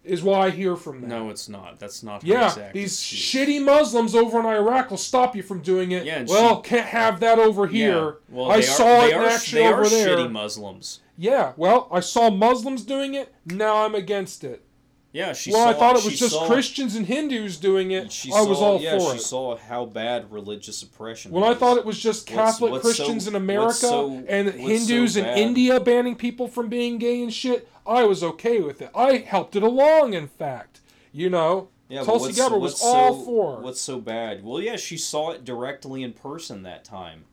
[0.03, 1.09] Is why I hear from them.
[1.09, 1.77] No, it's not.
[1.79, 2.23] That's not.
[2.23, 3.47] her Yeah, these excuse.
[3.47, 6.05] shitty Muslims over in Iraq will stop you from doing it.
[6.05, 7.71] Yeah, well, she- can't have that over Yeah.
[7.71, 8.15] here.
[8.29, 10.17] Well, I saw are, it in action they over are there.
[10.17, 11.01] shitty Muslims.
[11.17, 13.33] Yeah, well, I saw Muslims doing it.
[13.45, 14.63] Now I'm against it.
[15.11, 15.69] Yeah, she well, saw.
[15.69, 18.11] I thought it was just saw, Christians and Hindus doing it.
[18.11, 19.13] She I was all yeah, for she it.
[19.13, 21.31] She saw how bad religious oppression.
[21.31, 24.57] When I thought it was just Catholic what's so- Christians in America so- and what's
[24.59, 25.25] so Hindus in?
[25.25, 28.91] India banning people from being gay and shit, I was okay with it.
[28.93, 30.81] I helped it along, in fact.
[31.11, 33.61] You know, Yeah, Tulsi Gabbard was all so, for.
[33.61, 34.43] What's so bad?
[34.43, 37.25] Well, yeah, she saw it directly in person that time.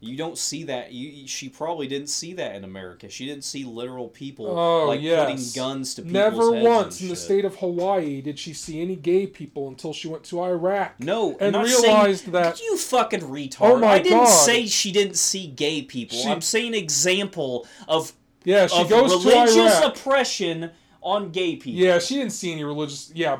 [0.00, 0.92] You don't see that.
[0.92, 3.08] You she probably didn't see that in America.
[3.08, 5.28] She didn't see literal people Oh, like yes.
[5.28, 8.80] putting guns to people's Never heads once in the state of Hawaii did she see
[8.80, 11.00] any gay people until she went to Iraq.
[11.00, 13.56] No, and realized saying, that- You fucking retard!
[13.60, 14.26] Oh my I didn't God.
[14.26, 16.16] say she didn't see gay people.
[16.16, 18.12] She- I'm saying example of
[18.44, 19.96] Yeah, she of goes to religious Iraq.
[19.96, 20.70] oppression
[21.02, 21.80] on gay people.
[21.80, 23.10] Yeah, she didn't see any religious.
[23.14, 23.38] Yeah,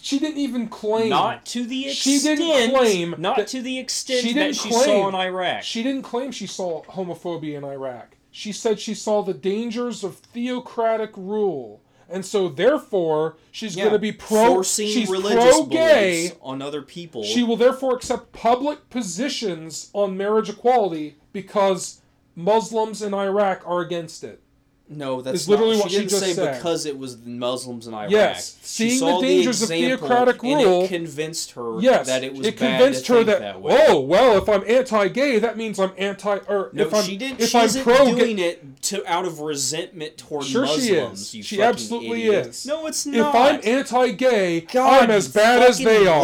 [0.00, 1.08] she didn't even claim.
[1.10, 2.38] Not to the She extent.
[2.38, 5.62] didn't claim Not that- to the extent she that didn't she claim- saw in Iraq.
[5.62, 8.16] She didn't claim she saw homophobia in Iraq.
[8.30, 11.80] She said she saw the dangers of theocratic rule.
[12.08, 16.32] And so therefore she's Yeah, going to be pro forcing she's religious pro gay.
[16.40, 17.24] on other people.
[17.24, 22.00] She will therefore accept public positions on marriage equality because
[22.36, 24.40] Muslims in Iraq are against it.
[24.88, 26.56] No, that's is literally not, what she she didn't just say said.
[26.56, 28.10] because it was the Muslims in Iraq.
[28.10, 32.22] Yes, she saw the dangers of example, theocratic and rule- it convinced her Yes, that
[32.22, 33.86] it was it bad convinced to her think that, that way.
[33.88, 36.36] oh well, if I'm anti-gay, that means I'm anti.
[36.48, 37.40] Or No, if I'm she didn't.
[37.40, 41.20] if She I'm isn't pro doing it to out of resentment toward Sure she Muslims.
[41.20, 41.34] is.
[41.34, 42.46] You She absolutely idiot.
[42.48, 42.64] is.
[42.66, 43.34] No, it's not.
[43.34, 43.34] If.
[43.34, 46.22] I'm anti-gay, God, I'm as bad as they are.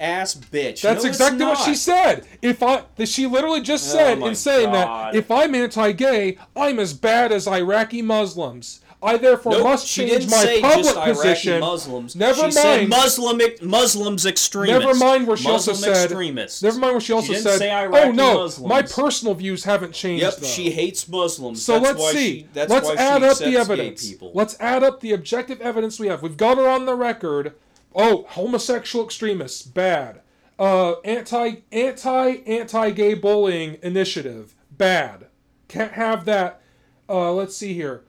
[0.00, 0.80] Ass bitch.
[0.80, 2.26] That's No, exactly what she said.
[2.40, 5.12] If I, she literally just Oh said my in saying God.
[5.12, 8.80] that if I'm anti-gay, I'm as bad as Iraqi Muslims.
[9.02, 11.60] I therefore Nope, must she change my public position.
[11.60, 12.14] Muslims.
[12.14, 12.88] Never she said mind.
[12.90, 14.84] Muslim Muslims extremists.
[14.84, 16.04] Never mind where she Muslim also said.
[16.04, 16.62] extremists.
[16.62, 17.58] Never mind where she also didn't said.
[17.58, 18.68] say oh no, Muslims.
[18.68, 20.22] my personal views haven't changed.
[20.22, 20.46] Yep, though.
[20.46, 21.62] she hates Muslims.
[21.64, 22.40] So that's let's why see.
[22.40, 24.14] She, that's let's why add she up the evidence.
[24.34, 26.22] Let's add up the objective evidence we have.
[26.22, 27.54] We've got her on the record.
[27.94, 30.20] Oh, homosexual extremists, bad.
[30.58, 35.26] Uh, anti anti anti gay bullying initiative, bad.
[35.68, 36.60] Can't have that.
[37.08, 38.04] Uh, let's see here.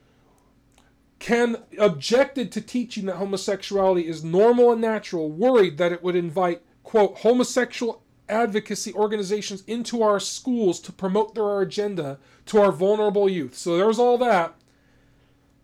[1.19, 6.63] Ken objected to teaching that homosexuality is normal and natural, worried that it would invite,
[6.83, 12.17] quote, homosexual advocacy organizations into our schools to promote their agenda
[12.47, 13.55] to our vulnerable youth.
[13.55, 14.55] So there's all that.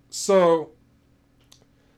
[0.10, 0.72] So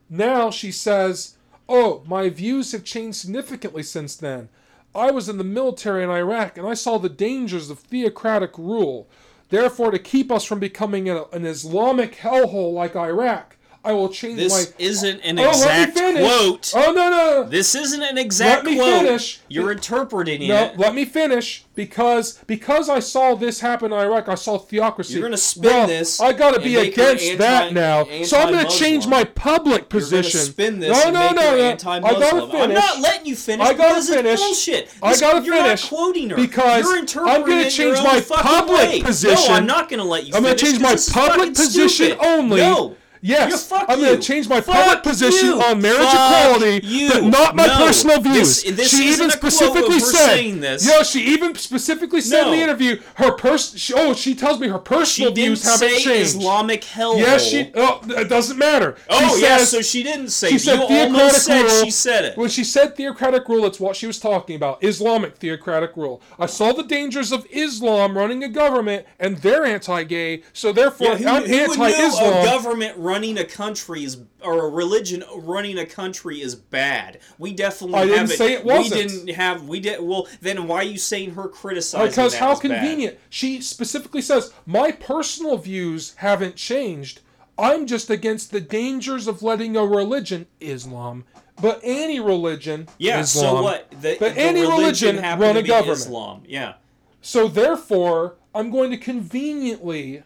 [0.09, 1.35] now she says,
[1.71, 4.49] Oh, my views have changed significantly since then.
[4.95, 9.07] I was in the military in Iraq and I saw the dangers of theocratic rule.
[9.49, 14.51] Therefore, to keep us from becoming an Islamic hellhole like Iraq, I will change this
[14.51, 14.73] my.
[14.77, 16.73] isn't an oh, exact quote.
[16.75, 17.43] Oh, no, no, no.
[17.49, 19.03] This isn't an exact Let me quote.
[19.05, 19.39] finish.
[19.47, 20.75] You're interpreting No, it.
[20.77, 24.27] No, let me finish because because I saw this happen in Iraq.
[24.27, 25.13] I saw theocracy.
[25.13, 28.03] You're gonna spin well, this I gotta be against anti- that now.
[28.25, 30.41] So I'm gonna change my public position.
[30.41, 31.71] spin this no, no, no, no.
[31.93, 32.53] I gotta finish.
[32.61, 34.39] I'm not letting you finish I gotta finish.
[34.41, 34.89] bullshit.
[35.01, 38.19] I This- gotta you're finish not quoting her because you're interpreting I'm gonna change my
[38.19, 39.01] public way.
[39.01, 39.47] position.
[39.51, 40.33] No, I'm not gonna let you.
[40.33, 40.37] Finish.
[40.37, 42.57] I'm gonna change my this public position only.
[42.57, 42.97] No.
[43.21, 45.61] Yes, Yeah, I'm going to change my Fuck public position you.
[45.61, 47.09] on marriage Fuck equality, you.
[47.09, 47.77] but not my No.
[47.85, 48.63] personal views.
[48.63, 50.85] This- this she even specifically said, this.
[50.87, 54.77] "Yo, she even specifically said in the interview her pers- Oh, she tells me her
[54.79, 56.35] personal views haven't changed.
[56.37, 57.19] Islamic hellhole.
[57.19, 57.71] Yes, she.
[57.75, 58.95] Oh, it doesn't matter.
[59.09, 60.49] Oh she yeah, says- so she didn't say.
[60.49, 61.83] she said you theocratic said rule.
[61.83, 62.37] she said it.
[62.37, 64.83] When she said theocratic rule, that's what she was talking about.
[64.83, 66.21] Islamic theocratic rule.
[66.39, 71.15] I saw the dangers of Islam running a government, and they're anti-gay, so therefore Yeah,
[71.17, 72.45] who, I'm who knew a anti-Islam.
[72.45, 77.19] government running a country is or a religion running a country is bad?
[77.37, 78.37] We definitely I didn't haven't.
[78.37, 79.11] say it wasn't.
[79.11, 79.67] We didn't have.
[79.67, 80.01] We did.
[80.01, 82.07] Well, then why are you saying her criticizing?
[82.09, 82.69] Because how as bad?
[82.71, 83.17] convenient.
[83.29, 87.21] She specifically says, My personal views haven't changed.
[87.57, 91.25] I'm just against the dangers of letting a religion, Islam,
[91.61, 93.19] but any religion, Yeah.
[93.19, 93.55] Islam.
[93.57, 93.91] So what?
[94.01, 95.97] The, But the any religion religion run to a government.
[95.99, 96.43] Islam.
[96.47, 96.73] Yeah.
[97.21, 100.23] So therefore, I'm going to conveniently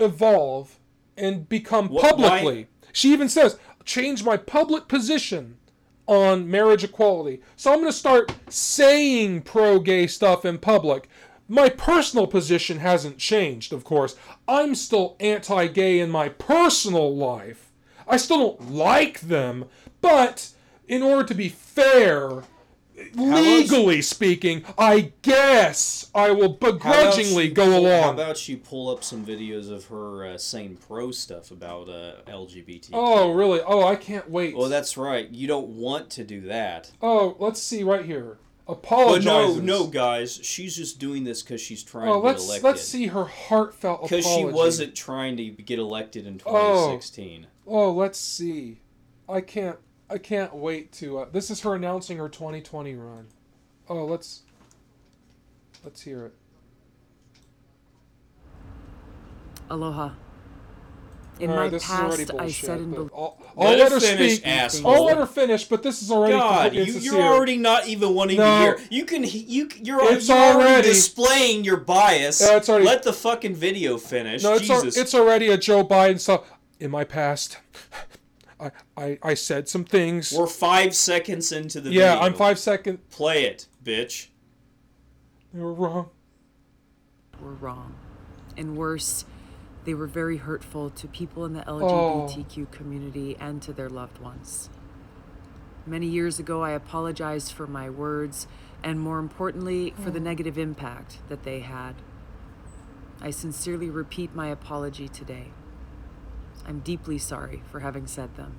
[0.00, 0.80] evolve
[1.16, 2.54] and become Wh- publicly.
[2.64, 5.56] why- She even says, change my public position
[6.06, 7.40] on marriage equality.
[7.56, 11.08] So I'm going to start saying pro gay stuff in public.
[11.48, 14.16] My personal position hasn't changed, of course.
[14.48, 17.72] I'm still anti gay in my personal life.
[18.08, 19.66] I still don't like them,
[20.00, 20.50] but
[20.88, 22.42] in order to be fair,
[23.14, 28.14] legally speaking, I guess I will begrudgingly go pull- How along.
[28.14, 32.90] about you pull up some videos of her uh, saying pro stuff about uh, LGBT?
[32.92, 33.60] Oh, really?
[33.66, 34.56] Oh, I can't wait.
[34.56, 35.28] Well, that's right.
[35.30, 36.92] You don't want to do that.
[37.02, 38.38] oh, let's see right here.
[38.66, 39.56] But Apologizes.
[39.58, 40.40] no, no, guys.
[40.42, 42.64] She's just doing this because she's trying Oh, to get elected.
[42.64, 44.16] let's see her heartfelt apology.
[44.16, 46.86] Because she wasn't trying to get elected in Oh.
[46.86, 47.46] 2016.
[47.66, 48.80] Oh, let's see.
[49.28, 49.76] I can't.
[50.10, 51.18] I can't wait to.
[51.20, 53.26] Uh, this is her announcing her 2020 run.
[53.88, 54.42] Oh, let's.
[55.84, 56.34] Let's hear it.
[59.70, 60.10] Aloha.
[61.40, 63.12] In All my right, this is already past, I said and but believed.
[63.16, 64.46] I'll, Let I'll her let her finish, speak.
[64.46, 64.94] asshole.
[64.94, 68.36] I'll let her finish, but this is already God, you, you're already not even wanting
[68.36, 68.44] No.
[68.76, 68.86] to hear.
[68.88, 72.40] You can you you're, It's you're already, already- displaying your bias.
[72.40, 74.44] Yeah, it's already- Let the fucking video finish.
[74.44, 76.44] No, it's, al- it's already a Joe Biden stuff.
[76.78, 77.58] In my past,
[78.60, 80.32] I, I, I said some things.
[80.32, 82.26] We're five seconds into the yeah, video.
[82.26, 83.08] I'm five second.
[83.10, 84.28] Play it, bitch.
[85.52, 86.10] They were wrong.
[87.40, 87.94] were wrong.
[88.56, 89.24] And worse,
[89.84, 92.26] they were very hurtful to people in the Oh.
[92.28, 94.70] LGBTQ community and to their loved ones.
[95.86, 98.46] Many years ago, I apologized for my words
[98.82, 100.22] and, more importantly, for the oh.
[100.22, 101.94] negative impact that they had.
[103.20, 105.52] I sincerely repeat my apology today.
[106.66, 108.56] I'm deeply sorry for having said them.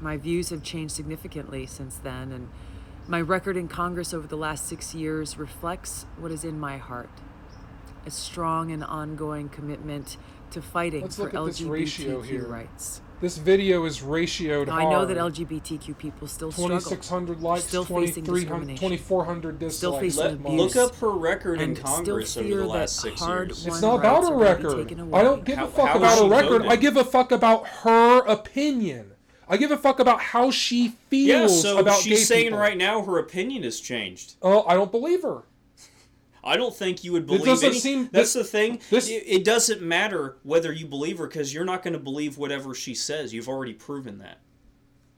[0.00, 2.48] My views have changed significantly since then, and
[3.08, 7.10] my record in Congress over the last six years reflects what is in my heart
[8.06, 10.16] a strong and ongoing commitment
[10.50, 13.00] to fighting Let's for look at this ratio LGBTQ rights.
[13.24, 15.16] This video is ratioed Now, I know that.
[15.16, 16.78] LGBTQ people still struggle.
[16.78, 18.76] 2600 likes, still facing discrimination.
[18.76, 19.76] 2400 dislikes.
[19.78, 20.76] Still facing Let, abuse.
[20.76, 23.66] look up her record in And still Congress over the last six years.
[23.66, 25.14] It's not about rights a are record.
[25.14, 26.50] I don't give How- a fuck about is a record.
[26.50, 26.70] voting?
[26.70, 29.12] I give a fuck about her opinion.
[29.48, 32.58] I give a fuck about how she feels Yeah, so about she's saying people.
[32.58, 34.34] right now her opinion has changed.
[34.42, 35.44] Oh, I don't believe her.
[36.44, 37.78] I don't think you would believe doesn't any.
[37.78, 38.80] seem- That's this- the thing.
[38.90, 42.36] this- it, it doesn't matter whether you believe her because you're not going to believe
[42.38, 43.32] whatever she says.
[43.32, 44.38] You've already proven that.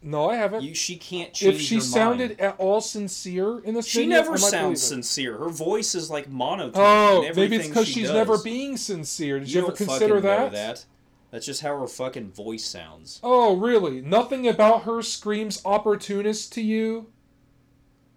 [0.03, 0.62] No, I haven't.
[0.62, 2.41] You, she can't change if she sounded mind.
[2.41, 5.37] at all sincere in this She video, never sounds sincere.
[5.37, 6.72] Her voice is like monotone.
[6.77, 8.14] Oh, maybe it's because she she's does.
[8.14, 9.41] never being sincere.
[9.41, 10.53] Did you, You ever consider that?
[10.53, 10.85] that.
[11.33, 13.18] That's just how her fucking voice sounds.
[13.22, 14.01] Oh, really?
[14.01, 17.09] Nothing about her screams opportunist to you?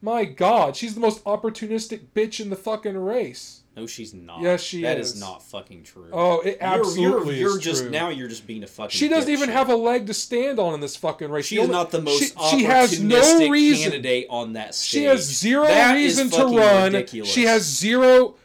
[0.01, 3.61] My god, she's the most opportunistic bitch in the fucking race.
[3.75, 4.41] No, she's not.
[4.41, 5.13] Yes, she That is.
[5.13, 6.09] is not fucking true.
[6.11, 7.91] Oh, it You're- absolutely you're, you're, is just true.
[7.91, 8.09] now.
[8.09, 8.89] You're just being a fucking.
[8.91, 9.53] She doesn't even dipshit.
[9.53, 11.45] have a leg to stand on in this fucking race.
[11.45, 13.91] She The is only- not the most she, opportunistic she has no reason.
[13.91, 14.89] candidate on that stage.
[14.89, 16.93] She has zero That is reason to fucking run.
[16.93, 17.31] ridiculous.
[17.31, 18.35] She has zero.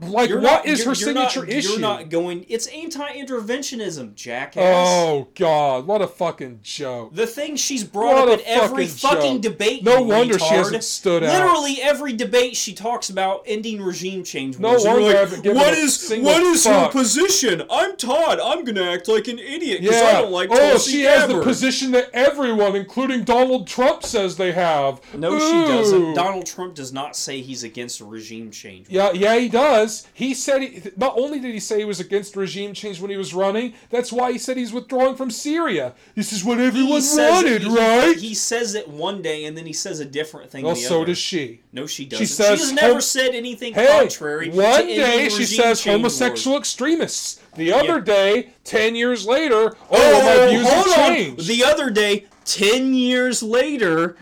[0.00, 1.70] Like, You're what not- is her you're not- signature issue?
[1.72, 2.44] You're not going.
[2.48, 4.62] It's anti-interventionism, jackass.
[4.88, 7.14] oh God, what a fucking joke!
[7.14, 9.84] The thing she's brought What up at every fucking fucking debate.
[9.84, 10.56] No wonder she retard.
[10.56, 11.32] hasn't stood out.
[11.32, 14.58] Literally every debate she talks about ending regime change.
[14.58, 14.84] No wars.
[14.84, 17.62] Wonder like, what is what is her position?
[17.70, 18.40] I'm Todd.
[18.42, 20.06] I'm gonna act like an idiot because Yeah.
[20.08, 24.36] I don't like oh, Tulsi she has the position that everyone, including Donald Trump, says
[24.36, 25.00] they have.
[25.14, 26.14] No, she doesn't.
[26.14, 28.86] Donald Trump does not say he's against regime change.
[28.88, 29.83] Yeah, yeah, he does.
[30.12, 33.16] He said he, not only did he say he was against regime change when he
[33.16, 35.94] was running, that's why he said he's withdrawing from Syria.
[36.14, 38.16] This is what everyone says- wanted, he- right?
[38.16, 40.64] He says it one day and then he says a different thing.
[40.64, 41.06] well, the so other.
[41.06, 41.60] does she.
[41.72, 42.24] No, she doesn't.
[42.26, 44.50] She, says has never said anything Hey, contrary.
[44.50, 46.60] to one day she says homosexual wars.
[46.62, 47.40] extremists.
[47.56, 48.00] The other Yeah.
[48.00, 51.14] day, ten years later, oh, Oh, my views have hold on.
[51.14, 51.46] changed.
[51.48, 54.16] The other day, ten years later,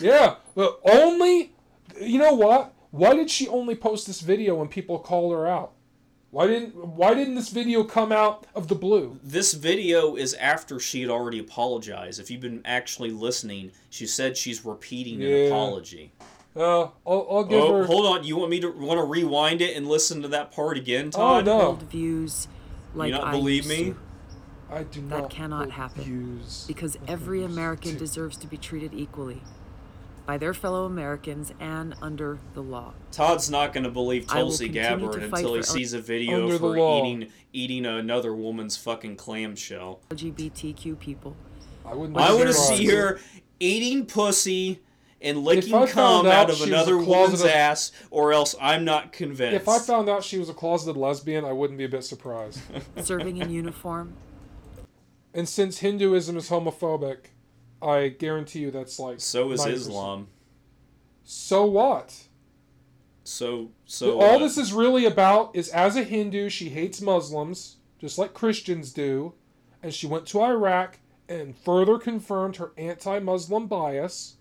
[0.00, 1.52] Yeah, but only,
[2.00, 2.71] you know what?
[2.92, 5.72] Why did she only post this video when people called her out?
[6.30, 9.18] Why didn't Why didn't this video come out of the blue?
[9.22, 12.20] this video is after she had already apologized.
[12.20, 15.28] If you've been actually listening, she said she's repeating Yeah.
[15.36, 16.12] an apology.
[16.54, 17.84] Uh, I'll, I'll give Oh, her.
[17.86, 18.24] hold on.
[18.24, 21.48] You want me to want to rewind it and listen to that part again, Todd?
[21.48, 22.46] Oh no, views
[22.94, 23.84] like not I believe used me?
[23.92, 23.96] to,
[24.70, 25.22] I do That not.
[25.22, 26.04] That cannot happen.
[26.40, 29.40] Use because every American deserves to be treated equally
[30.26, 32.94] by their fellow Americans and under the law.
[33.10, 36.00] Todd's not going to believe I will Tulsi Gabbard to until he for- sees a
[36.00, 40.00] video of her eating eating another woman's fucking clamshell.
[40.10, 41.36] LGBTQ people.
[41.84, 42.16] I wouldn't.
[42.16, 43.18] I want to see her
[43.58, 44.80] eating pussy
[45.20, 49.54] and licking cum out out of another woman's closeted- ass, or else I'm not convinced.
[49.54, 52.60] If I found out she was a closeted lesbian, I wouldn't be a bit surprised.
[53.02, 54.14] Serving in uniform,
[55.34, 57.26] and since Hinduism is homophobic,
[57.82, 59.20] I guarantee you that's like.
[59.20, 59.72] so is 90%.
[59.72, 60.28] Islam.
[61.24, 62.28] So what?
[63.24, 67.76] So so All uh, this is really about is as a Hindu, she hates Muslims,
[67.98, 69.34] just like Christians do,
[69.82, 70.98] and she went to Iraq
[71.28, 74.36] and further confirmed her anti Muslim bias,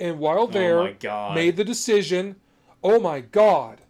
[0.00, 1.34] and while there, Oh my God.
[1.34, 2.36] made the decision
[2.82, 3.81] oh my god,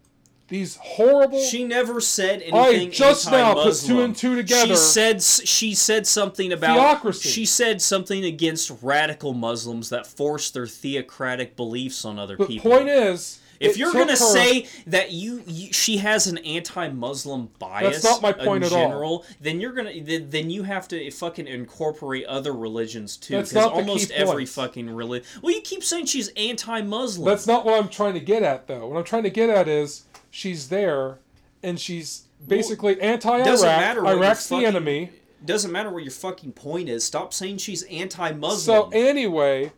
[0.52, 1.40] these horrible.
[1.40, 2.88] She never said anything.
[2.88, 4.68] I just now put two and two together.
[4.68, 7.28] She said she said something about Theocracy.
[7.30, 12.70] She said something against radical Muslims that force their theocratic beliefs on other people.
[12.70, 17.48] The point is, if you're gonna her- say that you, you she has an anti-Muslim
[17.58, 18.84] bias, That's not my point in at all.
[18.88, 23.36] general, then you're gonna then, then you have to fucking incorporate other religions too.
[23.36, 24.48] Because not the key almost every point.
[24.50, 25.26] fucking religion.
[25.40, 27.26] Well, you keep saying she's anti-Muslim.
[27.26, 28.86] That's not what I'm trying to get at, though.
[28.88, 30.02] What I'm trying to get at is
[30.32, 31.18] she's there,
[31.62, 33.44] and she's basically anti-Iraq.
[33.46, 35.10] doesn't matter what your Iraq's the fucking- enemy.
[35.44, 37.04] Doesn't matter what your fucking point is.
[37.04, 38.60] Stop saying she's anti-Muslim.
[38.60, 39.72] So anyway,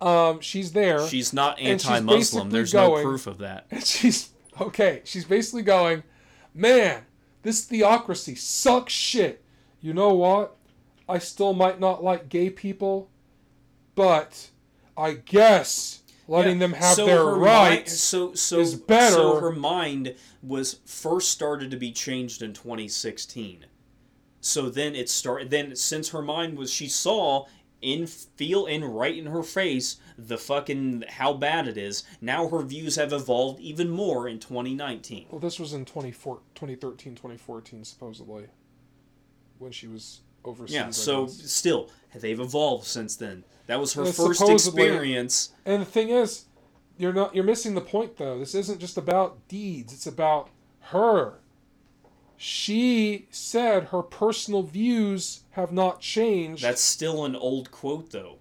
[0.00, 1.06] um, she's there.
[1.06, 2.48] She's not and she's anti-Muslim.
[2.48, 3.66] basically There's no proof of that.
[3.70, 5.02] And she's okay.
[5.04, 6.02] She's basically going,
[6.52, 7.02] man,
[7.42, 9.44] this theocracy sucks shit.
[9.80, 10.56] You know what?
[11.08, 13.08] I still might not like gay people,
[13.94, 14.50] but
[14.96, 17.90] I guess letting Yeah, them have so their rights.
[17.90, 22.52] Mind, so so is better- So her mind was first started to be changed in
[22.52, 23.66] 2016.
[24.40, 25.50] So then it started.
[25.50, 27.46] Then since her mind was, she saw
[27.80, 32.02] in feel in right in her face the fucking how bad it is.
[32.20, 35.26] Now her views have evolved even more in 2019.
[35.30, 38.46] Well, this was in 24 2013, 2014, supposedly,
[39.58, 40.74] when she was overseas.
[40.74, 40.90] Yeah.
[40.90, 41.90] So still,
[42.20, 43.44] they've evolved since then.
[43.66, 45.52] That was her Yeah, first experience.
[45.64, 46.44] And the thing is,
[46.98, 48.38] you're not you're missing the point though.
[48.38, 50.50] This isn't just about deeds, it's about
[50.80, 51.34] her.
[52.36, 56.62] She said her personal views have not changed.
[56.62, 58.38] That's still an old quote though.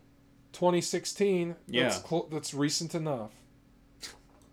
[0.53, 1.55] 2016.
[1.67, 1.83] Yeah.
[1.83, 3.31] That's, clo- that's recent enough.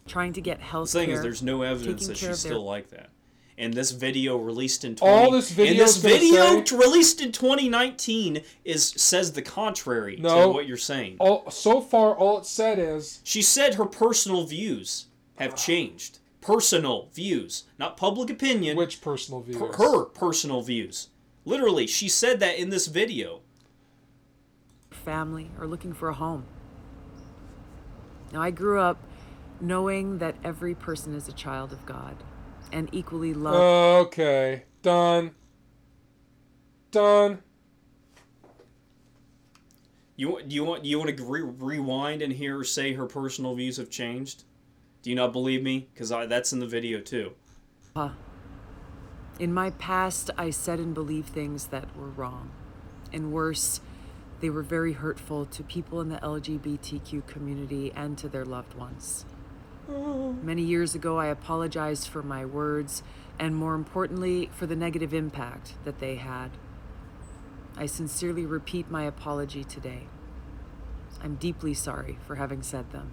[0.07, 2.65] Trying to get health The thing is, there's no evidence that she's of their- still
[2.65, 3.11] like that.
[3.61, 7.31] And this video released in 20, All this and video's this video say- released in
[7.31, 10.47] 2019 is says the contrary No.
[10.47, 11.19] to what you're saying.
[11.21, 16.21] All so far, all it said is She said her personal views have changed.
[16.41, 18.79] Personal views, not public opinion.
[18.79, 19.59] which personal views.
[19.59, 21.09] her, her personal views.
[21.45, 23.41] Literally, she said that in this video.
[24.91, 26.45] family or looking for a home.
[28.33, 28.99] Now, I grew up
[29.61, 32.17] knowing that every person is a child of God
[32.73, 33.57] and equally loved.
[34.07, 35.33] Okay, done.
[36.91, 37.43] Done.
[40.17, 43.55] You want you want you want to re- rewind and hear her say her personal
[43.55, 44.45] views have changed?
[45.03, 45.89] Do you not believe me?
[45.95, 47.33] Because I that's in the video too.
[47.97, 48.11] Uh,
[49.39, 52.51] in my past, I said and believed things that were wrong.
[53.13, 53.81] And worse,
[54.41, 59.25] they were very hurtful to people in the LGBTQ community and to their loved ones.
[60.43, 63.03] Many years ago, I apologized for my words
[63.39, 66.51] and, more importantly, for the negative impact that they had.
[67.77, 70.05] I sincerely repeat my apology today.
[71.23, 73.13] I'm deeply sorry for having said them.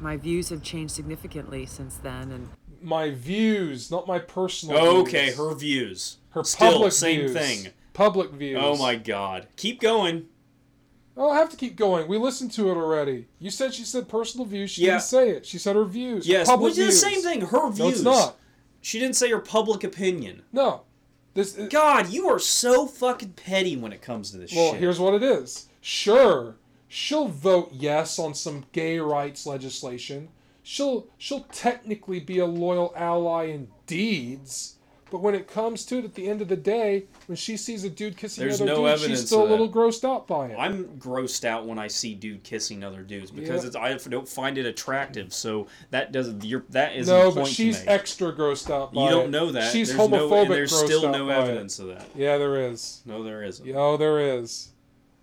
[0.00, 2.48] My views have changed significantly since then, and
[2.82, 4.76] My views, not my personal.
[4.76, 5.36] Okay, views.
[5.38, 6.16] her views.
[6.30, 7.32] her Still, public same views.
[7.32, 7.72] thing.
[7.94, 8.58] Public views.
[8.60, 9.46] Oh my god.
[9.56, 10.26] Keep going.
[11.16, 12.08] Oh, I have to keep going.
[12.08, 13.26] We listened to it already.
[13.38, 14.70] You said she said personal views.
[14.72, 14.92] She Yeah.
[14.94, 15.46] didn't say it.
[15.46, 16.26] She said her views.
[16.26, 17.22] her Yes, public which is the views.
[17.22, 17.48] same thing.
[17.48, 17.78] Her views.
[17.78, 18.36] No, it's not.
[18.80, 20.42] She didn't say her public opinion.
[20.52, 20.82] No.
[21.34, 21.52] This.
[21.70, 24.80] God, you are so fucking petty when it comes to this well, shit.
[24.80, 25.66] here's what it is.
[25.80, 26.56] Sure,
[26.88, 30.28] she'll vote yes on some gay rights legislation.
[30.62, 34.76] She'll she'll technically be a loyal ally in deeds,
[35.14, 37.84] but when it comes to it, at the end of the day, when she sees
[37.84, 40.56] a dude kissing There's another no dude, she's still a little grossed out by it.
[40.58, 43.94] I'm grossed out when I see dude kissing other dudes because Yeah.
[43.94, 45.32] it's, I don't find it attractive.
[45.32, 46.42] So that doesn't.
[46.42, 49.70] You're, that isn't no, but she's extra grossed out by You don't know that.
[49.70, 50.30] She's there's homophobic.
[50.30, 51.32] No, and there's still no it.
[51.34, 52.08] evidence of that.
[52.16, 53.02] Yeah, there is.
[53.06, 53.64] No, there isn't.
[53.64, 54.72] Yo, oh, there is.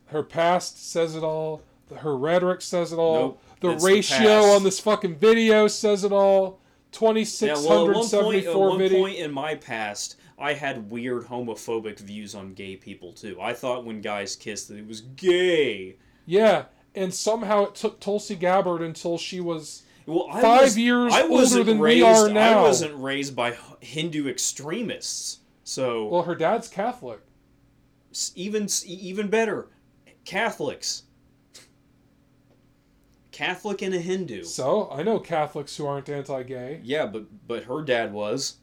[0.06, 1.64] Her past says it all.
[1.94, 3.20] Her rhetoric says it all.
[3.20, 6.61] Nope, the it's the ratio on this fucking video says it all.
[6.92, 9.00] Twenty Yeah, well, at one point, at one video.
[9.00, 13.40] point in my past, I had weird homophobic views on gay people too.
[13.40, 15.96] I thought when guys kissed that it was gay.
[16.26, 19.84] Yeah, and somehow it took Tulsi Gabbard until she was.
[20.06, 22.60] Well, I Five was, years I older than we are now.
[22.60, 27.22] I wasn't raised by Hindu extremists, so Well, her dad's Catholic.
[28.36, 29.70] even even better,
[30.26, 31.04] Catholics.
[33.46, 34.44] Catholic and a Hindu.
[34.44, 36.82] So I know Catholics who aren't anti-gay.
[36.84, 38.58] Yeah, but but her dad was.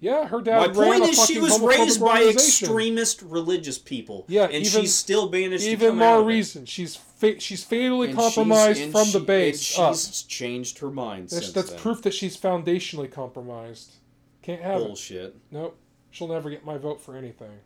[0.00, 0.58] Yeah, her dad.
[0.58, 4.26] My point is, she was raised by extremist religious people.
[4.28, 6.28] Yeah, and even- she's still managed to Even come out more of it.
[6.28, 6.66] reason.
[6.66, 9.92] She's fa- she's fatally And compromised and from she- the base and up.
[9.94, 11.78] she's changed her mind That's, since that's then.
[11.78, 13.94] proof that she's foundationally compromised.
[14.42, 14.86] Can't have it.
[14.86, 15.36] Bullshit.
[15.50, 15.78] Nope.
[16.10, 17.60] She'll never get my vote for anything.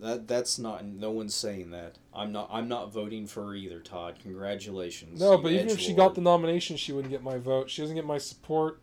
[0.00, 0.84] That that's not.
[0.84, 1.98] No one's saying that.
[2.14, 2.48] I'm not.
[2.52, 4.18] I'm not voting for her either, Todd.
[4.22, 5.20] Congratulations.
[5.20, 7.70] No, but even if she got the nomination, she wouldn't get my vote.
[7.70, 8.80] She doesn't get my support.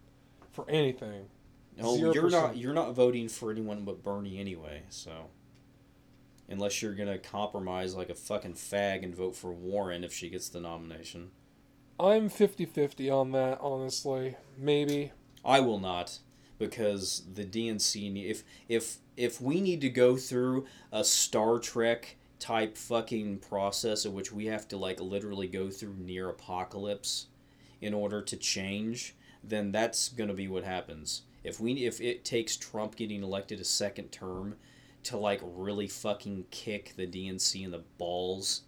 [0.57, 1.27] for anything.
[1.77, 2.57] No, Zero you're not.
[2.57, 4.81] You're not voting for anyone but Bernie anyway.
[4.89, 5.29] So,
[6.49, 10.49] unless you're gonna compromise like a fucking fag and vote for Warren if she gets
[10.49, 11.29] the nomination,
[11.99, 14.35] I'm 50-50 on that, honestly.
[14.57, 15.11] Maybe.
[15.45, 16.17] I will not,
[16.57, 18.29] because the DNC.
[18.29, 24.13] If if if we need to go through a Star Trek type fucking process in
[24.13, 27.27] which we have to like literally go through near apocalypse
[27.81, 31.23] in order to change, then that's gonna be what happens.
[31.43, 34.55] If we if it takes Trump getting elected a second term
[35.03, 38.63] to like really fucking kick the DNC in the balls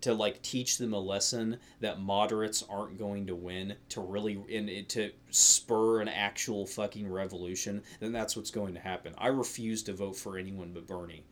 [0.00, 4.88] to like teach them a lesson that moderates aren't going to win to really it
[4.88, 9.14] to spur an actual fucking revolution then that's what's going to happen.
[9.18, 11.24] I refuse to vote for anyone but bernie.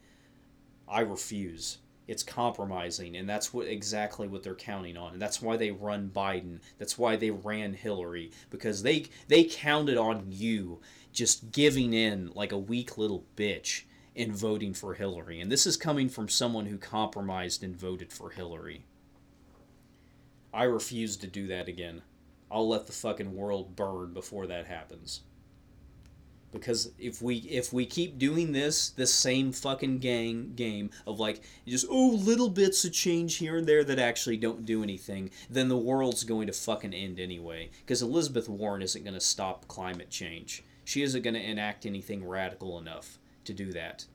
[0.88, 1.78] I refuse.
[2.06, 6.10] It's compromising and that's what exactly what they're counting on and that's why they run
[6.14, 6.60] biden.
[6.78, 10.80] That's why they ran hillary because they they counted on you
[11.12, 13.82] just giving in like a weak little bitch
[14.18, 15.40] in voting for Hillary.
[15.40, 18.84] And this is coming from someone who compromised and voted for Hillary.
[20.52, 22.02] I refuse to do that again.
[22.50, 25.20] I'll let the fucking world burn before that happens.
[26.50, 31.42] Because if we if we keep doing this this same fucking gang game of like
[31.66, 35.68] just oh little bits of change here and there that actually don't do anything, then
[35.68, 37.70] the world's going to fucking end anyway.
[37.80, 40.64] Because Elizabeth Warren isn't going to stop climate change.
[40.84, 43.18] She isn't going to enact anything radical enough
[43.48, 44.06] to do that.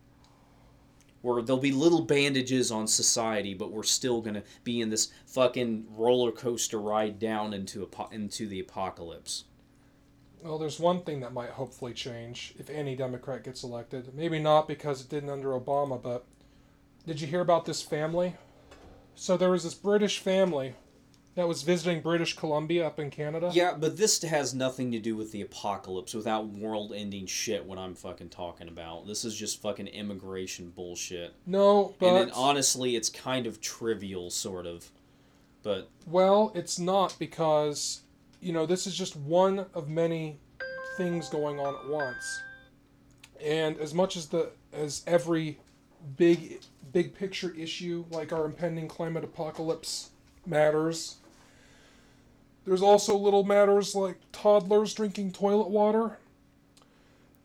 [1.21, 5.87] Where there'll be little bandages on society, but we're still gonna be in this fucking
[5.89, 9.43] roller coaster ride down into into the apocalypse.
[10.41, 14.13] Well, there's one thing that might hopefully change if any Democrat gets elected.
[14.13, 16.25] Maybe not because it didn't under Obama, but
[17.07, 18.35] did you hear about this family?
[19.15, 20.75] So there was this British family
[21.35, 23.49] that was visiting British Columbia up in Canada.
[23.53, 27.65] Yeah, but this has nothing to do with the apocalypse without world-ending shit.
[27.65, 29.07] What I'm fucking talking about.
[29.07, 31.33] This is just fucking immigration bullshit.
[31.45, 34.91] No, but and then honestly, it's kind of trivial, sort of.
[35.63, 38.01] But Well, it's not because,
[38.41, 40.39] you know, this is just one of many
[40.97, 42.41] things going on at once.
[43.43, 45.59] And as much as the as every
[46.17, 46.59] big
[46.91, 50.11] big picture issue like our impending climate apocalypse
[50.45, 51.17] matters,
[52.65, 56.17] there's also little matters like toddlers drinking toilet water.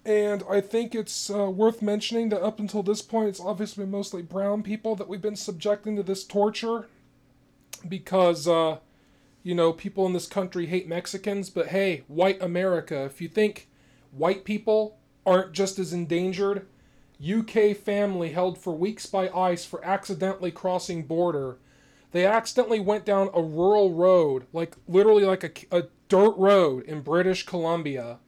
[0.05, 4.23] And I think it's uh, worth mentioning that up until this point, it's obviously mostly
[4.23, 6.89] brown people that we've been subjecting to this torture
[7.87, 8.79] because uh,
[9.43, 13.69] you know people in this country hate Mexicans, but hey, white America, if you think
[14.11, 16.67] white people aren't just as endangered,
[17.23, 21.59] UK family held for weeks by ICE for accidentally crossing border.
[22.13, 27.03] They accidentally went down a rural road, like literally like a, a dirt road in
[27.03, 28.19] British Columbia,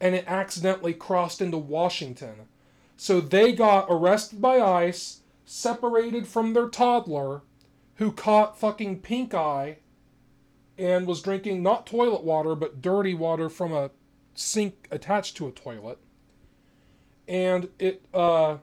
[0.00, 2.48] and it accidentally crossed into Washington.
[2.96, 7.42] So they got arrested by ICE, separated from their toddler,
[7.96, 9.78] who caught fucking pink eye
[10.76, 13.90] and was drinking not toilet water but dirty water from a
[14.34, 15.98] sink attached to a toilet.
[17.26, 18.58] And it uh,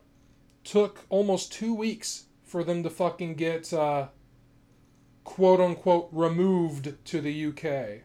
[0.63, 4.07] took almost two weeks for them to fucking get uh,
[5.25, 8.03] quote unquote removed to the UK.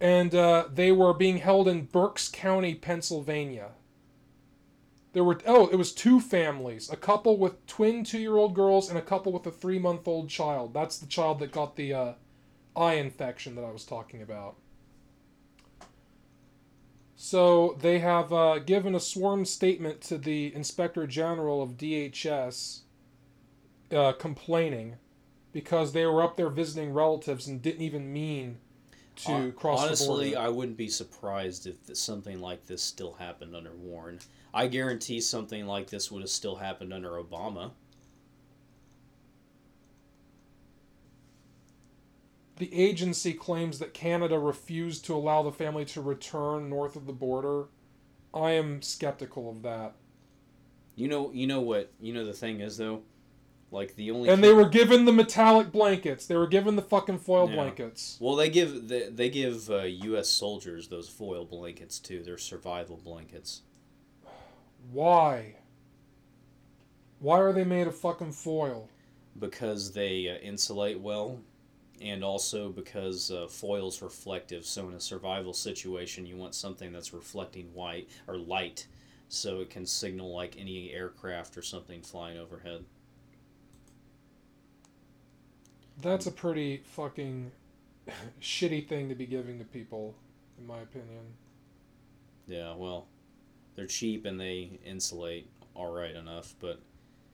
[0.00, 3.70] And uh, they were being held in Berks County, Pennsylvania.
[5.12, 9.02] There were oh, it was two families, a couple with twin two-year-old girls and a
[9.02, 10.74] couple with a three-month-old child.
[10.74, 12.12] That's the child that got the uh,
[12.74, 14.56] eye infection that I was talking about.
[17.14, 22.80] So they have uh, given a sworn statement to the Inspector General of DHS,
[23.92, 24.96] uh, complaining
[25.52, 28.58] because they were up there visiting relatives and didn't even mean
[29.16, 30.22] to hon- cross honestly, the border.
[30.22, 34.18] Honestly, I wouldn't be surprised if something like this still happened under Warren.
[34.54, 37.72] I guarantee something like this would have still happened under Obama.
[42.56, 47.12] The agency claims that Canada refused to allow the family to return north of the
[47.12, 47.64] border.
[48.32, 49.94] I am skeptical of that.
[50.94, 51.90] You know, you know what?
[52.00, 53.02] You know the thing is though,
[53.72, 56.26] like the only And they were given the metallic blankets.
[56.26, 57.56] They were given the fucking foil Yeah.
[57.56, 58.18] blankets.
[58.20, 60.28] Well, they give they, they give uh, U.S.
[60.28, 62.22] soldiers those foil blankets too.
[62.22, 63.62] They're survival blankets.
[64.92, 65.56] Why?
[67.18, 68.88] Why are they made of fucking foil?
[69.38, 71.40] because they uh, insulate well
[72.02, 77.14] and also because uh, foil's reflective so in a survival situation you want something that's
[77.14, 78.86] reflecting white or light
[79.30, 82.84] so it can signal like any aircraft or something flying overhead
[86.00, 87.52] That's a pretty fucking
[88.40, 90.14] shitty thing to be giving to people,
[90.58, 91.24] in my opinion.
[92.48, 93.06] Yeah, well,
[93.74, 96.80] they're cheap and they insulate all right enough, but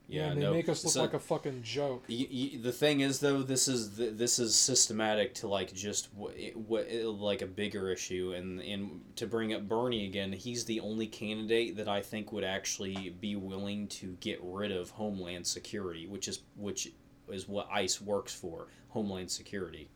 [0.06, 0.52] Yeah, yeah, and they no.
[0.52, 2.04] make us look so- like a fucking joke.
[2.08, 6.12] Y- y- the thing is though this is th- this is systematic to like just
[6.14, 10.80] what what like a bigger issue and and to bring up Bernie again he's the
[10.80, 16.06] only candidate that I think would actually be willing to get rid of homeland security
[16.06, 16.92] which is which
[17.32, 19.88] is what ICE works for homeland security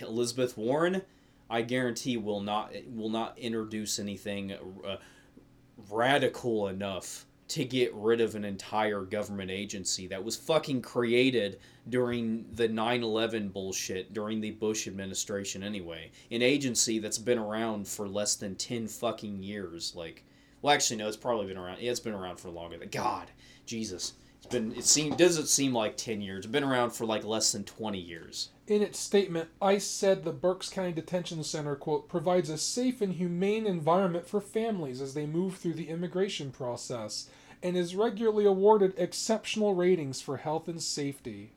[0.00, 1.02] Elizabeth Warren
[1.52, 4.96] I guarantee will not will not introduce anything uh,
[5.90, 11.60] radical enough to get rid of an entire government agency that was fucking created
[11.90, 16.10] during the 9/11 bullshit during the Bush administration anyway.
[16.30, 20.24] An agency that's been around for less than 10 fucking years like
[20.62, 23.30] well actually no it's probably been around Yeah, it's been around for longer than god
[23.66, 27.24] Jesus it's been it seem doesn't seem like 10 years it's been around for like
[27.24, 32.08] less than 20 years In its statement, ICE said the Berks County Detention Center, quote,
[32.08, 37.28] provides a safe and humane environment for families as they move through the immigration process
[37.62, 41.52] and is regularly awarded exceptional ratings for health and safety.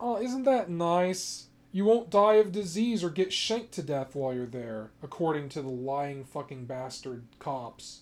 [0.00, 1.46] Oh, isn't that nice?
[1.70, 5.62] You won't die of disease or get shanked to death while you're there, according to
[5.62, 8.00] the lying fucking bastard cops.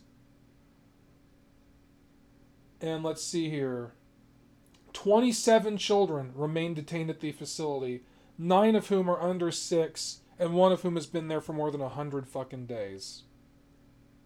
[2.81, 3.93] And let's see here.
[4.93, 8.03] 27 children remain detained at the facility,
[8.39, 11.71] nine of whom are under six, and one of whom has been there for more
[11.71, 13.23] than a hundred fucking days.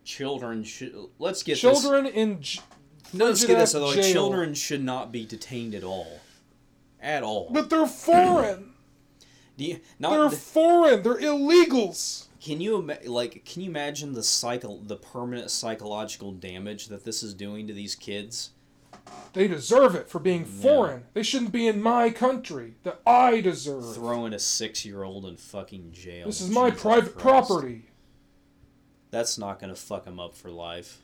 [0.04, 2.40] children should let's get this Children in.
[2.42, 2.60] J-
[3.12, 4.02] No, let's get this ass out of the way.
[4.02, 4.12] jail.
[4.12, 6.20] Children should not be detained at all.
[7.00, 7.48] At all.
[7.50, 8.72] But they're foreign.
[9.60, 11.02] You, they're not, foreign.
[11.02, 12.27] They're illegals.
[12.48, 17.34] Can you like can you imagine the cycle the permanent psychological damage that this is
[17.34, 18.50] doing to these kids?
[19.34, 21.04] They deserve it for being foreign.
[21.12, 23.94] They shouldn't be in my country that I deserve.
[23.94, 26.26] Throwing a 6-year-old in fucking jail.
[26.26, 27.48] This is my Jesus private Christ.
[27.48, 27.90] property.
[29.10, 31.02] That's not going to fuck them up for life.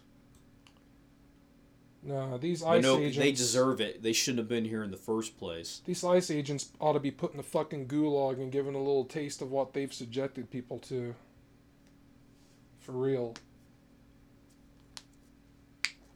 [2.02, 3.18] No, these ICE no, agents.
[3.18, 4.02] they deserve it.
[4.02, 5.80] They shouldn't have been here in the first place.
[5.86, 9.04] These ICE agents ought to be put in the fucking gulag and given a little
[9.04, 11.14] taste of what they've subjected people to.
[12.84, 13.34] For real.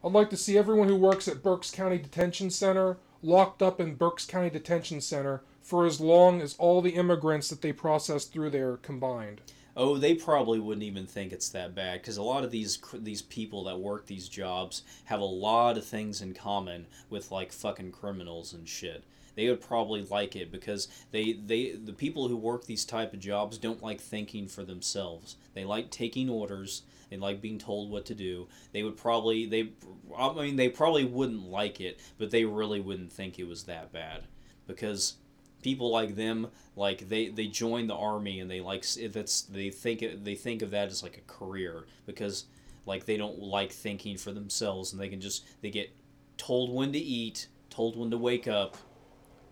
[0.05, 3.95] I'd like to see everyone who works at Berks County Detention Center locked up in
[3.95, 8.51] Berks County Detention Center for as long as all the immigrants that they process through
[8.51, 9.40] there combined.
[9.78, 13.23] Oh, they probably wouldn't even think it's that bad because a lot of these these
[13.23, 17.93] people that work these jobs have a lot of things in common with like fucking
[17.93, 19.05] criminals and shit.
[19.39, 23.20] They would probably like it because they they the people who work these type of
[23.20, 25.36] jobs don't like thinking for themselves.
[25.55, 26.82] They like taking orders.
[27.09, 28.48] They like being told what to do.
[28.73, 29.70] They would probably they
[30.19, 33.93] I mean they probably wouldn't like it, but they really wouldn't think it was that
[33.93, 34.24] bad
[34.66, 35.15] because
[35.62, 40.05] people like them like they they join the army and they like that's they think
[40.24, 42.47] they think of that as like a career because
[42.86, 45.94] like they don't like thinking for themselves and they can just they get
[46.36, 48.77] told when to eat told when to wake up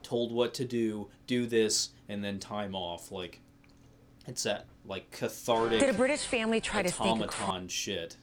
[0.06, 3.40] told what to do do this and then time off like
[4.26, 8.16] it's that like cathartic Did a British family try to a automaton shit.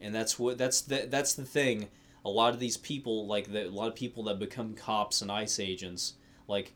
[0.00, 1.88] And that's what that's the that's the thing.
[2.24, 5.30] A lot of these people, like the, a lot of people that become cops and
[5.30, 6.14] ICE agents,
[6.48, 6.72] like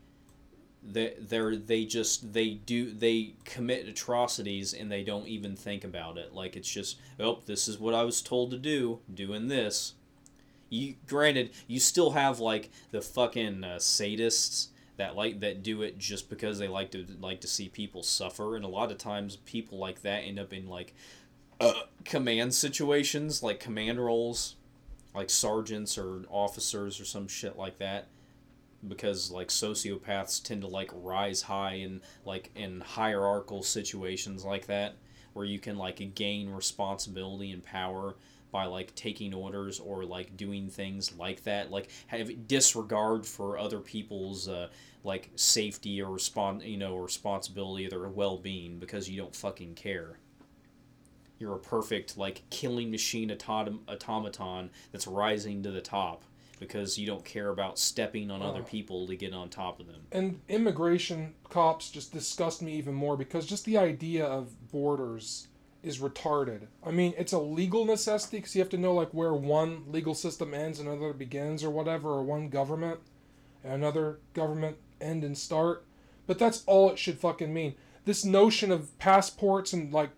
[0.83, 6.19] they they're they just they do they commit atrocities and they don't even think about
[6.19, 6.35] it.
[6.35, 9.95] Like it's just oh this is what I was told to do, doing this.
[10.71, 14.69] You granted you still have like the fucking uh, sadists
[14.99, 18.57] that like that do it just because they like to like to see people suffer
[18.57, 20.93] and a lot of times people like that end up in like
[21.61, 21.73] uh,
[22.05, 24.57] command situations like command roles
[25.15, 28.09] like sergeants or officers or some shit like that
[28.87, 34.95] because like sociopaths tend to like rise high in like in hierarchical situations like that
[35.33, 38.17] where you can like gain responsibility and power
[38.51, 43.79] by like taking orders or like doing things like that like have disregard for other
[43.81, 44.69] people's uh,
[45.05, 50.19] like safety or respond you know responsibility or their well-being because you don't fucking care
[51.39, 56.23] you're a perfect like killing machine autom- automaton that's rising to the top
[56.59, 58.65] because you don't care about stepping on other Oh.
[58.65, 63.17] people to get on top of them And immigration cops just disgust me even more
[63.17, 65.47] because just the idea of borders
[65.89, 66.67] is retarded.
[66.85, 70.15] I mean, it's a legal necessity because you have to know like where one legal
[70.15, 73.01] system ends and another begins or whatever, or one government
[73.65, 75.85] and another government end and start.
[76.27, 77.75] But that's all it should fucking mean.
[78.05, 80.11] This notion of passports and like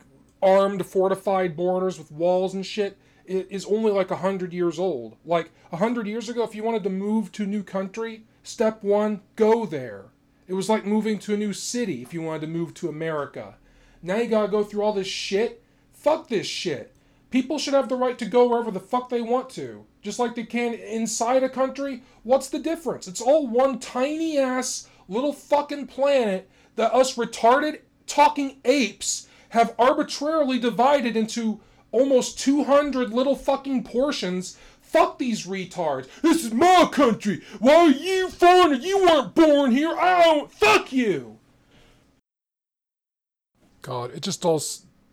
[0.42, 2.98] armed, fortified borders with walls and shit
[3.28, 5.16] i- is only like a hundred years old.
[5.24, 8.82] Like a hundred years ago, if you wanted to move to a new country, step
[8.82, 10.06] one, go there.
[10.48, 13.54] It was like moving to a new city if you wanted to move to America.
[14.02, 15.62] Now you gotta go through all this shit.
[15.92, 16.94] Fuck this shit.
[17.30, 19.84] People should have the right to go wherever the fuck they want to.
[20.02, 22.02] Just like they can inside a country.
[22.22, 23.06] What's the difference?
[23.06, 30.58] It's all one tiny ass little fucking planet that us retarded talking apes have arbitrarily
[30.58, 31.60] divided into
[31.92, 34.56] almost 200 little fucking portions.
[34.80, 36.08] Fuck these retards.
[36.22, 37.42] This is my country.
[37.58, 38.76] Why are you foreigner?
[38.76, 39.94] You weren't born here.
[39.96, 40.50] I don't.
[40.50, 41.39] Fuck you.
[43.82, 44.58] God, it just all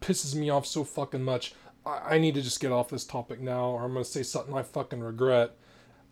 [0.01, 1.53] pisses me off so fucking much.
[1.85, 4.53] I, I need to just get off this topic now, or I'm gonna say something
[4.53, 5.51] I fucking regret.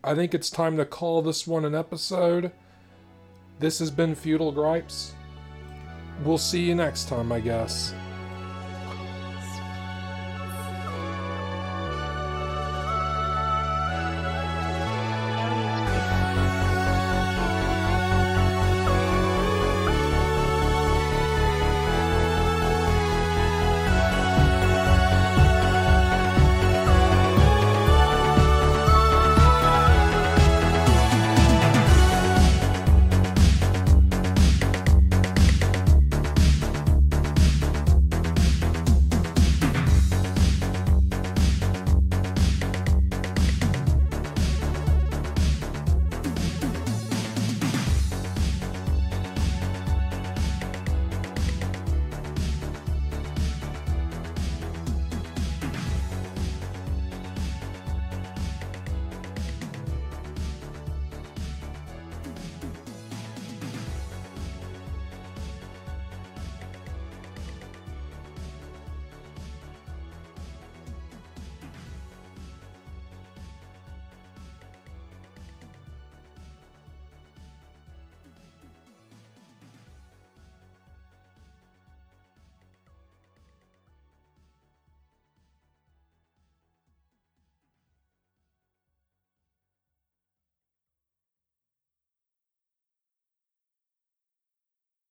[0.03, 2.52] I think it's time to call this one an episode.
[3.60, 5.11] This has been Feudal Gripes.
[6.23, 7.94] We'll see you next time, I guess.